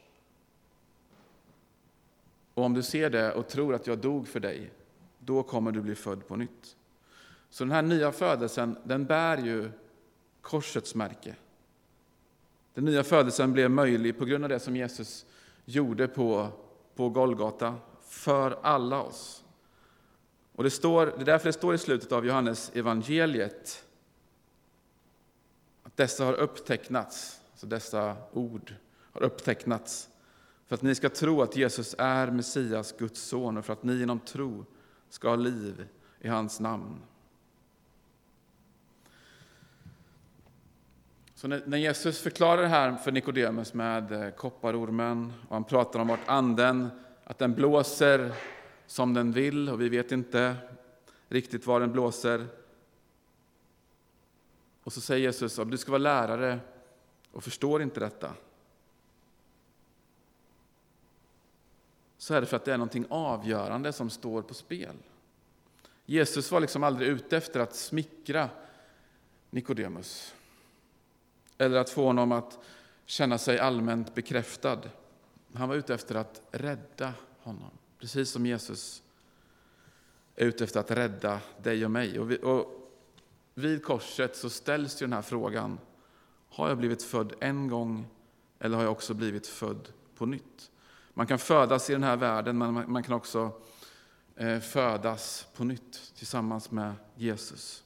Och 2.55 2.65
om 2.65 2.75
du 2.75 2.83
ser 2.83 3.11
det 3.11 3.33
och 3.33 3.49
tror 3.49 3.75
att 3.75 3.87
jag 3.87 3.99
dog 3.99 4.29
för 4.29 4.41
dig, 4.41 4.71
då 5.19 5.43
kommer 5.43 5.73
du 5.73 5.81
bli 5.81 5.95
född 5.95 6.27
på 6.27 6.37
nytt. 6.37 6.77
Så 7.51 7.65
den 7.65 7.71
här 7.71 7.83
nya 7.83 8.13
födelsen, 8.13 8.77
den 8.85 9.05
bär 9.05 9.39
ju 9.39 9.71
korsets 10.41 10.95
märke. 10.95 11.35
Den 12.75 12.85
nya 12.85 13.05
födelsen 13.05 13.53
blev 13.53 13.71
möjlig 13.71 14.19
på 14.19 14.25
grund 14.25 14.45
av 14.45 14.51
det 14.51 14.61
som 14.61 14.77
Jesus 14.77 15.27
gjorde 15.65 16.09
på, 16.09 16.49
på 16.95 17.09
Golgata 17.09 17.75
för 18.03 18.59
alla 18.63 19.03
oss. 19.03 19.45
Och 20.53 20.65
det, 20.65 20.71
står, 20.71 21.07
det 21.07 21.21
är 21.21 21.25
därför 21.25 21.49
det 21.49 21.53
står 21.53 21.75
i 21.75 21.79
slutet 21.79 22.13
av 22.13 22.27
Johannes 22.27 22.71
evangeliet 22.75 23.85
att 25.93 25.97
dessa 25.97 26.25
har 26.25 26.35
upptecknats, 26.35 27.41
alltså 27.53 27.67
dessa 27.67 28.17
ord 28.33 28.75
har 29.13 29.23
upptecknats 29.23 30.09
för 30.67 30.75
att 30.75 30.83
ni 30.83 30.95
ska 30.95 31.09
tro 31.09 31.43
att 31.43 31.57
Jesus 31.57 31.95
är 31.99 32.31
Messias, 32.31 32.95
Guds 32.99 33.21
son 33.21 33.57
och 33.57 33.65
för 33.65 33.73
att 33.73 33.83
ni 33.83 33.95
genom 33.95 34.21
tro 34.21 34.65
ska 35.09 35.29
ha 35.29 35.37
liv 35.37 35.89
i 36.21 36.29
hans 36.29 36.61
namn. 36.61 36.97
Så 41.35 41.49
när 41.49 41.79
Jesus 41.79 42.21
förklarar 42.21 42.63
det 42.63 42.69
här 42.69 42.97
för 42.97 43.13
Nikodemus 43.13 43.75
med 43.75 44.13
eh, 44.13 44.31
kopparormen 44.31 45.33
och 45.49 45.55
han 45.55 45.65
pratar 45.65 46.01
om 46.01 46.09
vart 46.09 46.29
anden, 46.29 46.89
att 47.25 47.39
den 47.39 47.55
blåser 47.55 48.33
som 48.87 49.15
den 49.15 49.33
vill 49.33 49.69
och 49.69 49.81
vi 49.81 49.89
vet 49.89 50.13
inte 50.13 50.57
riktigt 51.29 51.67
var 51.67 51.81
den 51.81 51.93
blåser. 51.93 52.47
Och 54.85 54.93
så 54.93 55.01
säger 55.01 55.27
Jesus 55.27 55.59
att 55.59 55.71
du 55.71 55.79
ska 55.79 55.91
vara 55.91 55.99
lärare 55.99 56.61
och 57.33 57.45
förstår 57.45 57.83
inte 57.83 58.01
detta. 58.01 58.35
Så 62.19 62.35
är 62.35 62.41
det 62.41 62.47
för 62.47 62.57
att 62.57 62.65
det 62.65 62.73
är 62.73 62.79
någonting 62.79 63.07
avgörande 63.09 63.93
som 63.93 64.11
står 64.11 64.43
på 64.43 64.55
spel. 64.55 64.97
Jesus 66.07 66.51
var 66.51 66.61
liksom 66.61 66.83
aldrig 66.83 67.09
ute 67.09 67.37
efter 67.37 67.61
att 67.61 67.75
smickra 67.75 68.49
Nikodemus 69.51 70.35
eller 71.59 71.79
att 71.79 71.91
få 71.91 72.05
honom 72.05 72.33
att 72.33 72.59
känna 73.07 73.39
sig 73.39 73.59
allmänt 73.59 74.15
bekräftad. 74.15 74.79
Han 75.55 75.69
var 75.69 75.77
ute 75.77 75.95
efter 75.95 76.15
att 76.15 76.43
rädda 76.51 77.15
honom, 77.39 77.71
precis 77.99 78.31
som 78.31 78.47
Jesus 78.47 79.03
är 80.37 80.47
ute 80.47 80.65
efter 80.65 80.81
att 80.81 80.91
rädda 80.91 81.41
dig 81.63 81.85
och 81.85 81.91
mig. 81.91 82.19
Och, 82.19 82.31
vi, 82.31 82.39
och 82.39 82.82
vid 83.55 83.85
korset 83.85 84.37
så 84.37 84.51
ställs 84.51 84.99
den 84.99 85.13
här 85.13 85.23
frågan, 85.23 85.79
har 86.49 86.69
jag 86.69 86.79
blivit 86.79 87.03
född 87.03 87.33
en 87.41 87.69
gång 87.69 88.07
eller 88.59 88.77
har 88.77 88.85
jag 88.85 88.93
också 88.93 89.15
blivit 89.15 89.47
född 89.47 89.89
på 90.17 90.27
nytt? 90.27 90.71
Man 91.15 91.27
kan 91.27 91.39
födas 91.39 91.91
i 91.91 91.93
den 91.93 92.03
här 92.03 92.17
världen, 92.17 92.59
men 92.59 92.93
man 92.93 93.03
kan 93.03 93.15
också 93.15 93.61
eh, 94.37 94.61
födas 94.61 95.47
på 95.57 95.65
nytt 95.65 96.13
tillsammans 96.17 96.71
med 96.71 96.95
Jesus. 97.15 97.85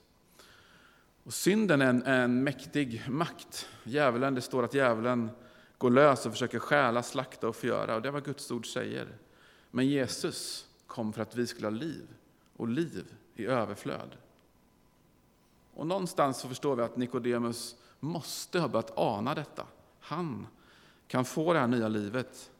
Och 1.24 1.34
synden 1.34 1.82
är 1.82 1.86
en, 1.86 2.02
en 2.02 2.44
mäktig 2.44 3.02
makt. 3.08 3.68
Djävulen, 3.84 4.34
det 4.34 4.40
står 4.40 4.62
att 4.62 4.74
djävulen 4.74 5.30
går 5.78 5.90
lös 5.90 6.26
och 6.26 6.32
försöker 6.32 6.58
stjäla, 6.58 7.02
slakta 7.02 7.48
och 7.48 7.56
förgöra. 7.56 7.94
Och 7.94 8.02
det 8.02 8.08
är 8.08 8.12
vad 8.12 8.24
Guds 8.24 8.50
ord 8.50 8.72
säger. 8.72 9.18
Men 9.70 9.86
Jesus 9.86 10.66
kom 10.86 11.12
för 11.12 11.22
att 11.22 11.36
vi 11.36 11.46
skulle 11.46 11.66
ha 11.66 11.70
liv, 11.70 12.06
och 12.56 12.68
liv 12.68 13.14
i 13.34 13.46
överflöd. 13.46 14.16
Och 15.76 15.86
någonstans 15.86 16.38
så 16.38 16.48
förstår 16.48 16.76
vi 16.76 16.82
att 16.82 16.96
Nikodemus 16.96 17.76
måste 18.00 18.60
ha 18.60 18.68
börjat 18.68 18.98
ana 18.98 19.34
detta. 19.34 19.66
Han 20.00 20.46
kan 21.06 21.24
få 21.24 21.52
det 21.52 21.58
här 21.58 21.66
nya 21.66 21.88
livet. 21.88 22.50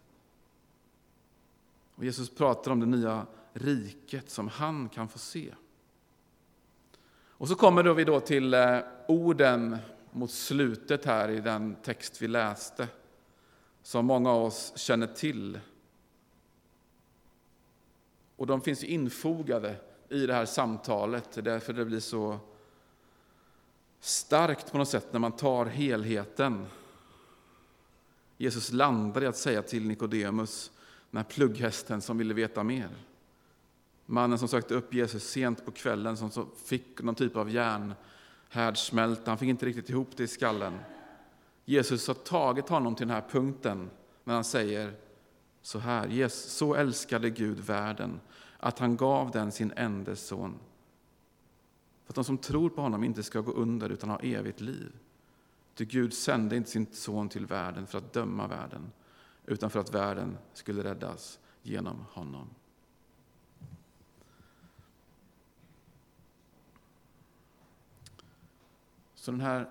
Och 1.95 2.05
Jesus 2.05 2.31
pratar 2.31 2.71
om 2.71 2.81
det 2.81 2.87
nya 2.87 3.27
riket 3.53 4.31
som 4.31 4.49
han 4.49 4.89
kan 4.89 5.09
få 5.09 5.19
se. 5.19 5.55
Och 7.39 7.49
så 7.49 7.55
kommer 7.55 7.83
då 7.83 7.93
vi 7.93 8.05
då 8.05 8.21
till 8.21 8.55
eh, 8.55 8.79
orden 9.09 9.77
mot 10.11 10.31
slutet 10.31 11.05
här 11.05 11.29
i 11.29 11.41
den 11.41 11.77
text 11.83 12.23
vi 12.23 12.29
läste, 12.29 12.89
som 13.83 14.07
många 14.07 14.31
av 14.31 14.45
oss 14.45 14.73
känner 14.77 15.07
till. 15.07 15.61
Och 18.37 18.47
de 18.47 18.61
finns 18.61 18.85
infogade 18.85 19.77
i 20.09 20.27
det 20.27 20.35
här 20.35 20.47
samtalet, 20.47 21.33
det 21.33 21.41
är 21.41 21.43
därför 21.43 21.73
det 21.73 21.85
blir 21.85 22.01
så 22.01 22.39
starkt 24.07 24.73
på 24.73 24.79
något 24.79 24.89
sätt 24.89 25.13
när 25.13 25.21
man 25.21 25.33
tar 25.33 25.67
helheten. 25.67 26.67
Jesus 28.37 28.73
landar 28.73 29.23
i 29.23 29.27
att 29.27 29.37
säga 29.37 29.63
till 29.63 29.87
Nikodemus, 29.87 30.71
den 31.11 31.17
här 31.17 31.25
plugghästen 31.25 32.01
som 32.03 32.19
ville 32.19 32.35
veta 32.35 32.63
mer. 32.63 32.89
Mannen 34.07 34.39
som 34.39 34.49
sökte 34.49 34.75
upp 34.75 34.95
Jesus 34.95 35.31
sent 35.31 35.65
på 35.65 35.71
kvällen, 35.71 36.17
som 36.17 36.51
fick 36.65 37.03
någon 37.03 37.15
typ 37.15 37.37
av 37.37 37.51
järnhärdsmälta. 37.51 39.31
Han 39.31 39.39
fick 39.39 39.49
inte 39.49 39.67
riktigt 39.67 39.91
ihop 39.91 40.09
det 40.17 40.23
i 40.23 40.29
skallen. 40.29 40.79
Jesus 41.65 42.09
har 42.09 42.15
tagit 42.15 42.69
honom 42.69 42.95
till 42.95 43.07
den 43.07 43.15
här 43.15 43.29
punkten 43.31 43.91
när 44.25 44.35
han 44.35 44.45
säger 44.45 44.93
så 45.63 45.79
här. 45.79 46.07
Jesus, 46.07 46.53
så 46.53 46.75
älskade 46.75 47.31
Gud 47.31 47.59
världen 47.59 48.21
att 48.59 48.79
han 48.79 48.97
gav 48.97 49.31
den 49.31 49.53
sin 49.53 49.73
enda 49.77 50.17
son. 50.17 50.59
För 52.07 52.13
att 52.13 52.15
de 52.15 52.25
som 52.25 52.39
tror 52.39 52.71
på 52.71 52.81
honom 52.81 53.05
inte 53.05 53.23
ska 53.23 53.41
gå 53.41 53.53
under 53.53 53.89
utan 53.89 54.11
ha 54.11 54.21
evigt 54.21 54.61
liv. 54.61 54.93
Ty 55.75 55.85
Gud 55.85 56.15
sände 56.15 56.57
inte 56.57 56.71
sin 56.71 56.87
son 56.93 57.29
till 57.29 57.47
världen 57.47 57.87
för 57.87 57.99
att 57.99 58.13
döma 58.13 58.47
världen 58.47 58.93
utan 59.47 59.71
för 59.71 59.81
att 59.81 59.95
världen 59.95 60.39
skulle 60.53 60.85
räddas 60.85 61.39
genom 61.63 62.05
honom. 62.13 62.49
Så 69.15 69.31
den 69.31 69.41
här 69.41 69.71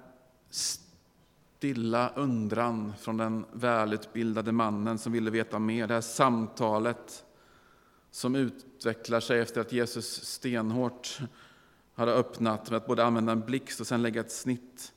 stilla 0.50 2.10
undran 2.10 2.94
från 3.00 3.18
den 3.18 3.46
välutbildade 3.52 4.52
mannen 4.52 4.98
som 4.98 5.12
ville 5.12 5.32
veta 5.32 5.60
mer, 5.60 5.88
det 5.88 5.94
här 5.94 6.02
samtalet 6.02 7.26
som 8.12 8.36
utvecklar 8.36 9.20
sig 9.20 9.40
efter 9.40 9.62
att 9.62 9.72
Jesus 9.72 10.26
stenhårt 10.26 11.20
hade 11.96 12.14
öppnat 12.14 12.70
med 12.70 12.78
att 12.78 12.88
både 12.88 13.06
använda 13.06 13.32
en 13.32 13.42
blixt 13.42 13.80
och 13.80 13.88
sen 13.88 14.02
lägga 14.02 14.22
ett 14.22 14.32
snitt 14.32 14.94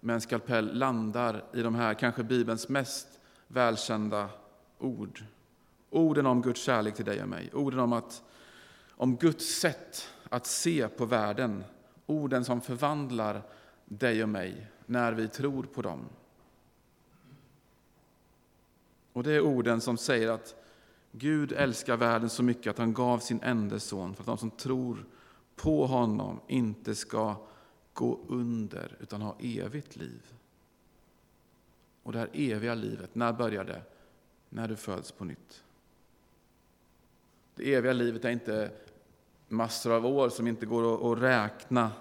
med 0.00 0.14
en 0.14 0.20
skalpell, 0.20 0.78
landar 0.78 1.44
i 1.52 1.62
de 1.62 1.74
här 1.74 1.94
kanske 1.94 2.22
Bibelns 2.22 2.68
mest 2.68 3.20
välkända 3.48 4.28
ord. 4.78 5.24
Orden 5.90 6.26
om 6.26 6.42
Guds 6.42 6.62
kärlek 6.62 6.94
till 6.94 7.04
dig 7.04 7.22
och 7.22 7.28
mig, 7.28 7.50
orden 7.52 7.80
om, 7.80 7.92
att, 7.92 8.22
om 8.90 9.16
Guds 9.16 9.60
sätt 9.60 10.08
att 10.28 10.46
se 10.46 10.88
på 10.88 11.04
världen, 11.04 11.64
orden 12.06 12.44
som 12.44 12.60
förvandlar 12.60 13.42
dig 13.84 14.22
och 14.22 14.28
mig 14.28 14.66
när 14.86 15.12
vi 15.12 15.28
tror 15.28 15.62
på 15.62 15.82
dem. 15.82 16.08
Och 19.12 19.22
det 19.22 19.32
är 19.32 19.40
orden 19.40 19.80
som 19.80 19.96
säger 19.96 20.30
att 20.30 20.54
Gud 21.12 21.52
älskar 21.52 21.96
världen 21.96 22.30
så 22.30 22.42
mycket 22.42 22.70
att 22.70 22.78
han 22.78 22.94
gav 22.94 23.18
sin 23.18 23.40
enda 23.42 23.78
son 23.78 24.14
för 24.14 24.22
att 24.22 24.26
de 24.26 24.38
som 24.38 24.50
tror 24.50 25.04
på 25.56 25.86
honom 25.86 26.40
inte 26.48 26.94
ska 26.94 27.36
gå 27.92 28.20
under 28.28 28.96
utan 29.00 29.22
ha 29.22 29.36
evigt 29.40 29.96
liv. 29.96 30.34
Och 32.02 32.12
det 32.12 32.18
här 32.18 32.30
eviga 32.32 32.74
livet, 32.74 33.14
när 33.14 33.32
börjar 33.32 33.64
det? 33.64 33.82
När 34.48 34.68
du 34.68 34.76
föds 34.76 35.12
på 35.12 35.24
nytt. 35.24 35.64
Det 37.54 37.74
eviga 37.74 37.92
livet 37.92 38.24
är 38.24 38.30
inte 38.30 38.70
massor 39.48 39.92
av 39.92 40.06
år 40.06 40.28
som 40.28 40.46
inte 40.46 40.66
går 40.66 41.12
att 41.12 41.18
räkna, 41.18 41.92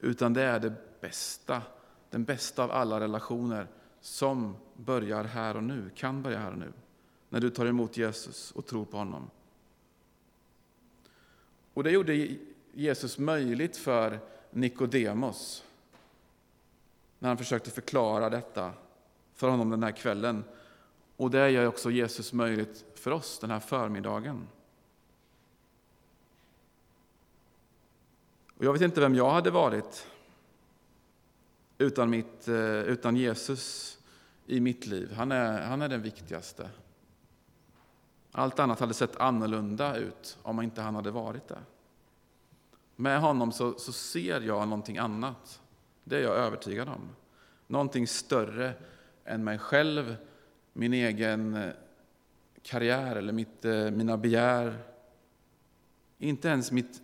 utan 0.00 0.34
det 0.34 0.42
är 0.42 0.60
det 0.60 1.00
bästa, 1.00 1.62
den 2.10 2.24
bästa 2.24 2.64
av 2.64 2.70
alla 2.70 3.00
relationer 3.00 3.66
som 4.00 4.56
börjar 4.76 5.24
här 5.24 5.56
och 5.56 5.64
nu, 5.64 5.90
kan 5.94 6.22
börja 6.22 6.38
här 6.38 6.52
och 6.52 6.58
nu. 6.58 6.72
när 7.28 7.40
du 7.40 7.50
tar 7.50 7.66
emot 7.66 7.96
Jesus 7.96 8.52
och 8.52 8.66
tror 8.66 8.84
på 8.84 8.96
honom. 8.96 9.30
Och 11.74 11.84
det 11.84 11.90
gjorde 11.90 12.36
Jesus 12.72 13.18
möjligt 13.18 13.76
för 13.76 14.20
Nikodemos 14.50 15.64
när 17.18 17.28
han 17.28 17.38
försökte 17.38 17.70
förklara 17.70 18.30
detta 18.30 18.72
för 19.34 19.48
honom 19.48 19.70
den 19.70 19.82
här 19.82 19.92
kvällen. 19.92 20.44
Och 21.16 21.30
det 21.30 21.50
gör 21.50 21.66
också 21.66 21.90
Jesus 21.90 22.32
möjligt 22.32 22.84
för 22.94 23.10
oss 23.10 23.38
den 23.38 23.50
här 23.50 23.60
förmiddagen. 23.60 24.48
Och 28.56 28.64
jag 28.64 28.72
vet 28.72 28.82
inte 28.82 29.00
vem 29.00 29.14
jag 29.14 29.30
hade 29.30 29.50
varit 29.50 30.06
utan, 31.78 32.10
mitt, 32.10 32.48
eh, 32.48 32.80
utan 32.80 33.16
Jesus 33.16 33.98
i 34.46 34.60
mitt 34.60 34.86
liv. 34.86 35.12
Han 35.12 35.32
är, 35.32 35.62
han 35.62 35.82
är 35.82 35.88
den 35.88 36.02
viktigaste. 36.02 36.70
Allt 38.32 38.58
annat 38.58 38.80
hade 38.80 38.94
sett 38.94 39.16
annorlunda 39.16 39.96
ut 39.96 40.38
om 40.42 40.62
inte 40.62 40.82
han 40.82 40.94
hade 40.94 41.10
varit 41.10 41.48
där. 41.48 41.62
Med 43.00 43.20
honom 43.20 43.52
så, 43.52 43.78
så 43.78 43.92
ser 43.92 44.40
jag 44.40 44.68
någonting 44.68 44.98
annat. 44.98 45.60
Det 46.04 46.16
är 46.16 46.20
jag 46.20 46.36
övertygad 46.36 46.88
om. 46.88 47.08
Någonting 47.66 48.06
större 48.06 48.74
än 49.24 49.44
mig 49.44 49.58
själv, 49.58 50.16
min 50.72 50.92
egen 50.92 51.54
eh, 51.54 51.70
karriär 52.62 53.16
eller 53.16 53.32
mitt, 53.32 53.64
eh, 53.64 53.90
mina 53.90 54.16
begär. 54.16 54.78
Inte 56.18 56.48
ens 56.48 56.72
mitt 56.72 57.02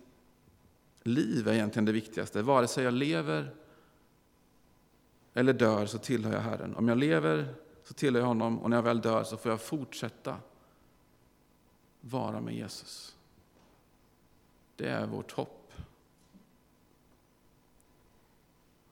liv 1.03 1.47
är 1.47 1.53
egentligen 1.53 1.85
det 1.85 1.91
viktigaste. 1.91 2.41
Vare 2.41 2.67
sig 2.67 2.83
jag 2.83 2.93
lever 2.93 3.55
eller 5.33 5.53
dör 5.53 5.85
så 5.85 5.97
tillhör 5.97 6.33
jag 6.33 6.41
Herren. 6.41 6.75
Om 6.75 6.87
jag 6.87 6.97
lever 6.97 7.55
så 7.83 7.93
tillhör 7.93 8.21
jag 8.21 8.27
honom 8.27 8.59
och 8.59 8.69
när 8.69 8.77
jag 8.77 8.83
väl 8.83 9.01
dör 9.01 9.23
så 9.23 9.37
får 9.37 9.51
jag 9.51 9.61
fortsätta 9.61 10.37
vara 12.01 12.41
med 12.41 12.55
Jesus. 12.55 13.15
Det 14.75 14.87
är 14.87 15.05
vårt 15.07 15.31
hopp. 15.31 15.64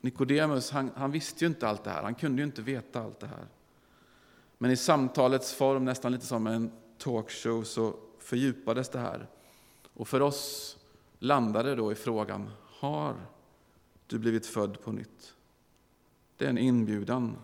Nikodemus 0.03 0.71
han, 0.71 0.91
han, 0.95 1.11
visste 1.11 1.45
ju 1.45 1.47
inte 1.47 1.67
allt 1.67 1.83
det 1.83 1.89
här, 1.89 2.03
han 2.03 2.15
kunde 2.15 2.41
ju 2.41 2.45
inte 2.45 2.61
veta 2.61 3.01
allt 3.01 3.19
det 3.19 3.27
här. 3.27 3.47
Men 4.57 4.71
i 4.71 4.77
samtalets 4.77 5.53
form, 5.53 5.85
nästan 5.85 6.11
lite 6.11 6.25
som 6.25 6.47
en 6.47 6.71
talkshow, 6.97 7.63
så 7.63 7.95
fördjupades 8.19 8.89
det 8.89 8.99
här. 8.99 9.27
Och 9.93 10.07
för 10.07 10.21
oss 10.21 10.77
landade 11.19 11.75
då 11.75 11.91
i 11.91 11.95
frågan, 11.95 12.49
har 12.65 13.15
du 14.07 14.19
blivit 14.19 14.45
född 14.45 14.81
på 14.81 14.91
nytt? 14.91 15.33
Det 16.37 16.45
är 16.45 16.49
en 16.49 16.57
inbjudan 16.57 17.37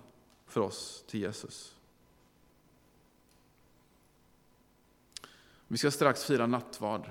för 0.46 0.62
oss 0.62 1.04
till 1.08 1.20
Jesus. 1.20 1.76
Vi 5.68 5.78
ska 5.78 5.92
strax 5.92 6.24
fira 6.24 6.48
nattvard. 6.48 7.10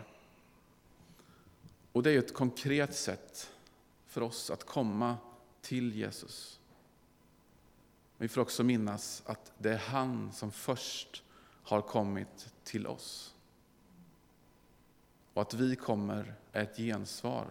Och 1.93 2.03
det 2.03 2.11
är 2.11 2.19
ett 2.19 2.35
konkret 2.35 2.97
sätt 2.97 3.53
för 4.07 4.21
oss 4.21 4.51
att 4.51 4.65
komma 4.65 5.17
till 5.61 5.97
Jesus. 5.97 6.61
Vi 8.17 8.29
får 8.29 8.41
också 8.41 8.65
minnas 8.65 9.23
att 9.27 9.53
det 9.59 9.71
är 9.71 9.79
han 9.79 10.33
som 10.33 10.53
först 10.53 11.23
har 11.63 11.83
kommit 11.83 12.55
till 12.65 12.87
oss. 12.87 13.35
Och 15.35 15.43
att 15.43 15.55
vi 15.55 15.77
kommer 15.77 16.35
är 16.53 16.63
ett 16.63 16.77
gensvar 16.77 17.47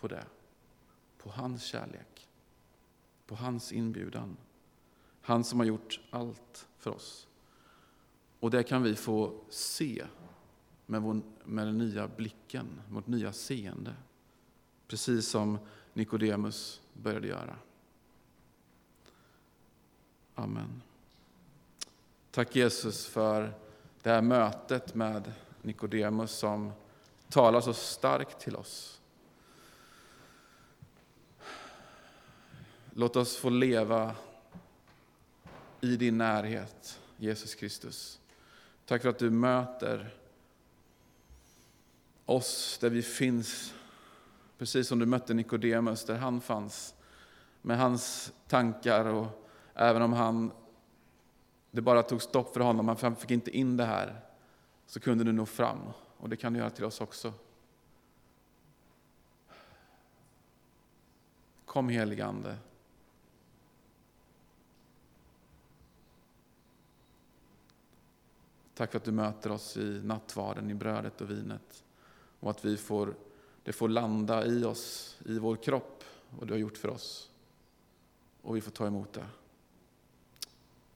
på 0.00 0.08
det, 0.08 0.24
på 1.18 1.30
hans 1.30 1.62
kärlek, 1.62 2.28
på 3.26 3.34
hans 3.34 3.72
inbjudan. 3.72 4.36
Han 5.20 5.44
som 5.44 5.58
har 5.58 5.66
gjort 5.66 6.00
allt 6.10 6.68
för 6.78 6.90
oss. 6.90 7.28
Och 8.40 8.50
det 8.50 8.62
kan 8.62 8.82
vi 8.82 8.94
få 8.94 9.44
se 9.48 10.06
med, 10.86 11.02
vår, 11.02 11.20
med 11.44 11.66
den 11.66 11.78
nya 11.78 12.08
blicken, 12.08 12.66
vårt 12.88 13.06
nya 13.06 13.32
seende. 13.32 13.94
Precis 14.86 15.28
som 15.28 15.58
Nikodemus 15.98 16.80
började 16.92 17.28
göra. 17.28 17.56
Amen. 20.34 20.82
Tack 22.30 22.56
Jesus 22.56 23.06
för 23.06 23.54
det 24.02 24.10
här 24.10 24.22
mötet 24.22 24.94
med 24.94 25.32
Nikodemus 25.62 26.30
som 26.30 26.72
talar 27.28 27.60
så 27.60 27.74
starkt 27.74 28.40
till 28.40 28.56
oss. 28.56 29.00
Låt 32.92 33.16
oss 33.16 33.36
få 33.36 33.50
leva 33.50 34.14
i 35.80 35.96
din 35.96 36.18
närhet, 36.18 37.00
Jesus 37.16 37.54
Kristus. 37.54 38.20
Tack 38.86 39.02
för 39.02 39.08
att 39.08 39.18
du 39.18 39.30
möter 39.30 40.14
oss 42.24 42.78
där 42.80 42.90
vi 42.90 43.02
finns, 43.02 43.74
precis 44.58 44.88
som 44.88 44.98
du 44.98 45.06
mötte 45.06 45.34
Nikodemus 45.34 46.04
där 46.04 46.18
han 46.18 46.40
fanns, 46.40 46.94
med 47.62 47.78
hans 47.78 48.32
tankar 48.48 49.04
och 49.04 49.48
även 49.74 50.02
om 50.02 50.12
han, 50.12 50.52
det 51.70 51.80
bara 51.80 52.02
tog 52.02 52.22
stopp 52.22 52.52
för 52.52 52.60
honom, 52.60 52.96
han 53.00 53.16
fick 53.16 53.30
inte 53.30 53.50
in 53.50 53.76
det 53.76 53.84
här, 53.84 54.20
så 54.86 55.00
kunde 55.00 55.24
du 55.24 55.32
nå 55.32 55.46
fram 55.46 55.78
och 56.16 56.28
det 56.28 56.36
kan 56.36 56.52
du 56.52 56.58
göra 56.58 56.70
till 56.70 56.84
oss 56.84 57.00
också. 57.00 57.32
Kom 61.64 61.88
helige 61.88 62.26
Ande. 62.26 62.56
Tack 68.74 68.90
för 68.90 68.98
att 68.98 69.04
du 69.04 69.12
möter 69.12 69.50
oss 69.50 69.76
i 69.76 70.00
nattvarden, 70.04 70.70
i 70.70 70.74
brödet 70.74 71.20
och 71.20 71.30
vinet. 71.30 71.84
Och 72.40 72.50
att 72.50 72.64
vi 72.64 72.76
får, 72.76 73.14
det 73.68 73.72
får 73.72 73.88
landa 73.88 74.46
i 74.46 74.64
oss, 74.64 75.16
i 75.24 75.38
vår 75.38 75.56
kropp, 75.56 76.04
vad 76.30 76.48
du 76.48 76.54
har 76.54 76.58
gjort 76.58 76.76
för 76.76 76.88
oss. 76.88 77.30
Och 78.42 78.56
vi 78.56 78.60
får 78.60 78.70
ta 78.70 78.86
emot 78.86 79.12
det. 79.12 79.26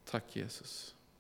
Tack 0.05 0.37
Jesus. 0.37 0.95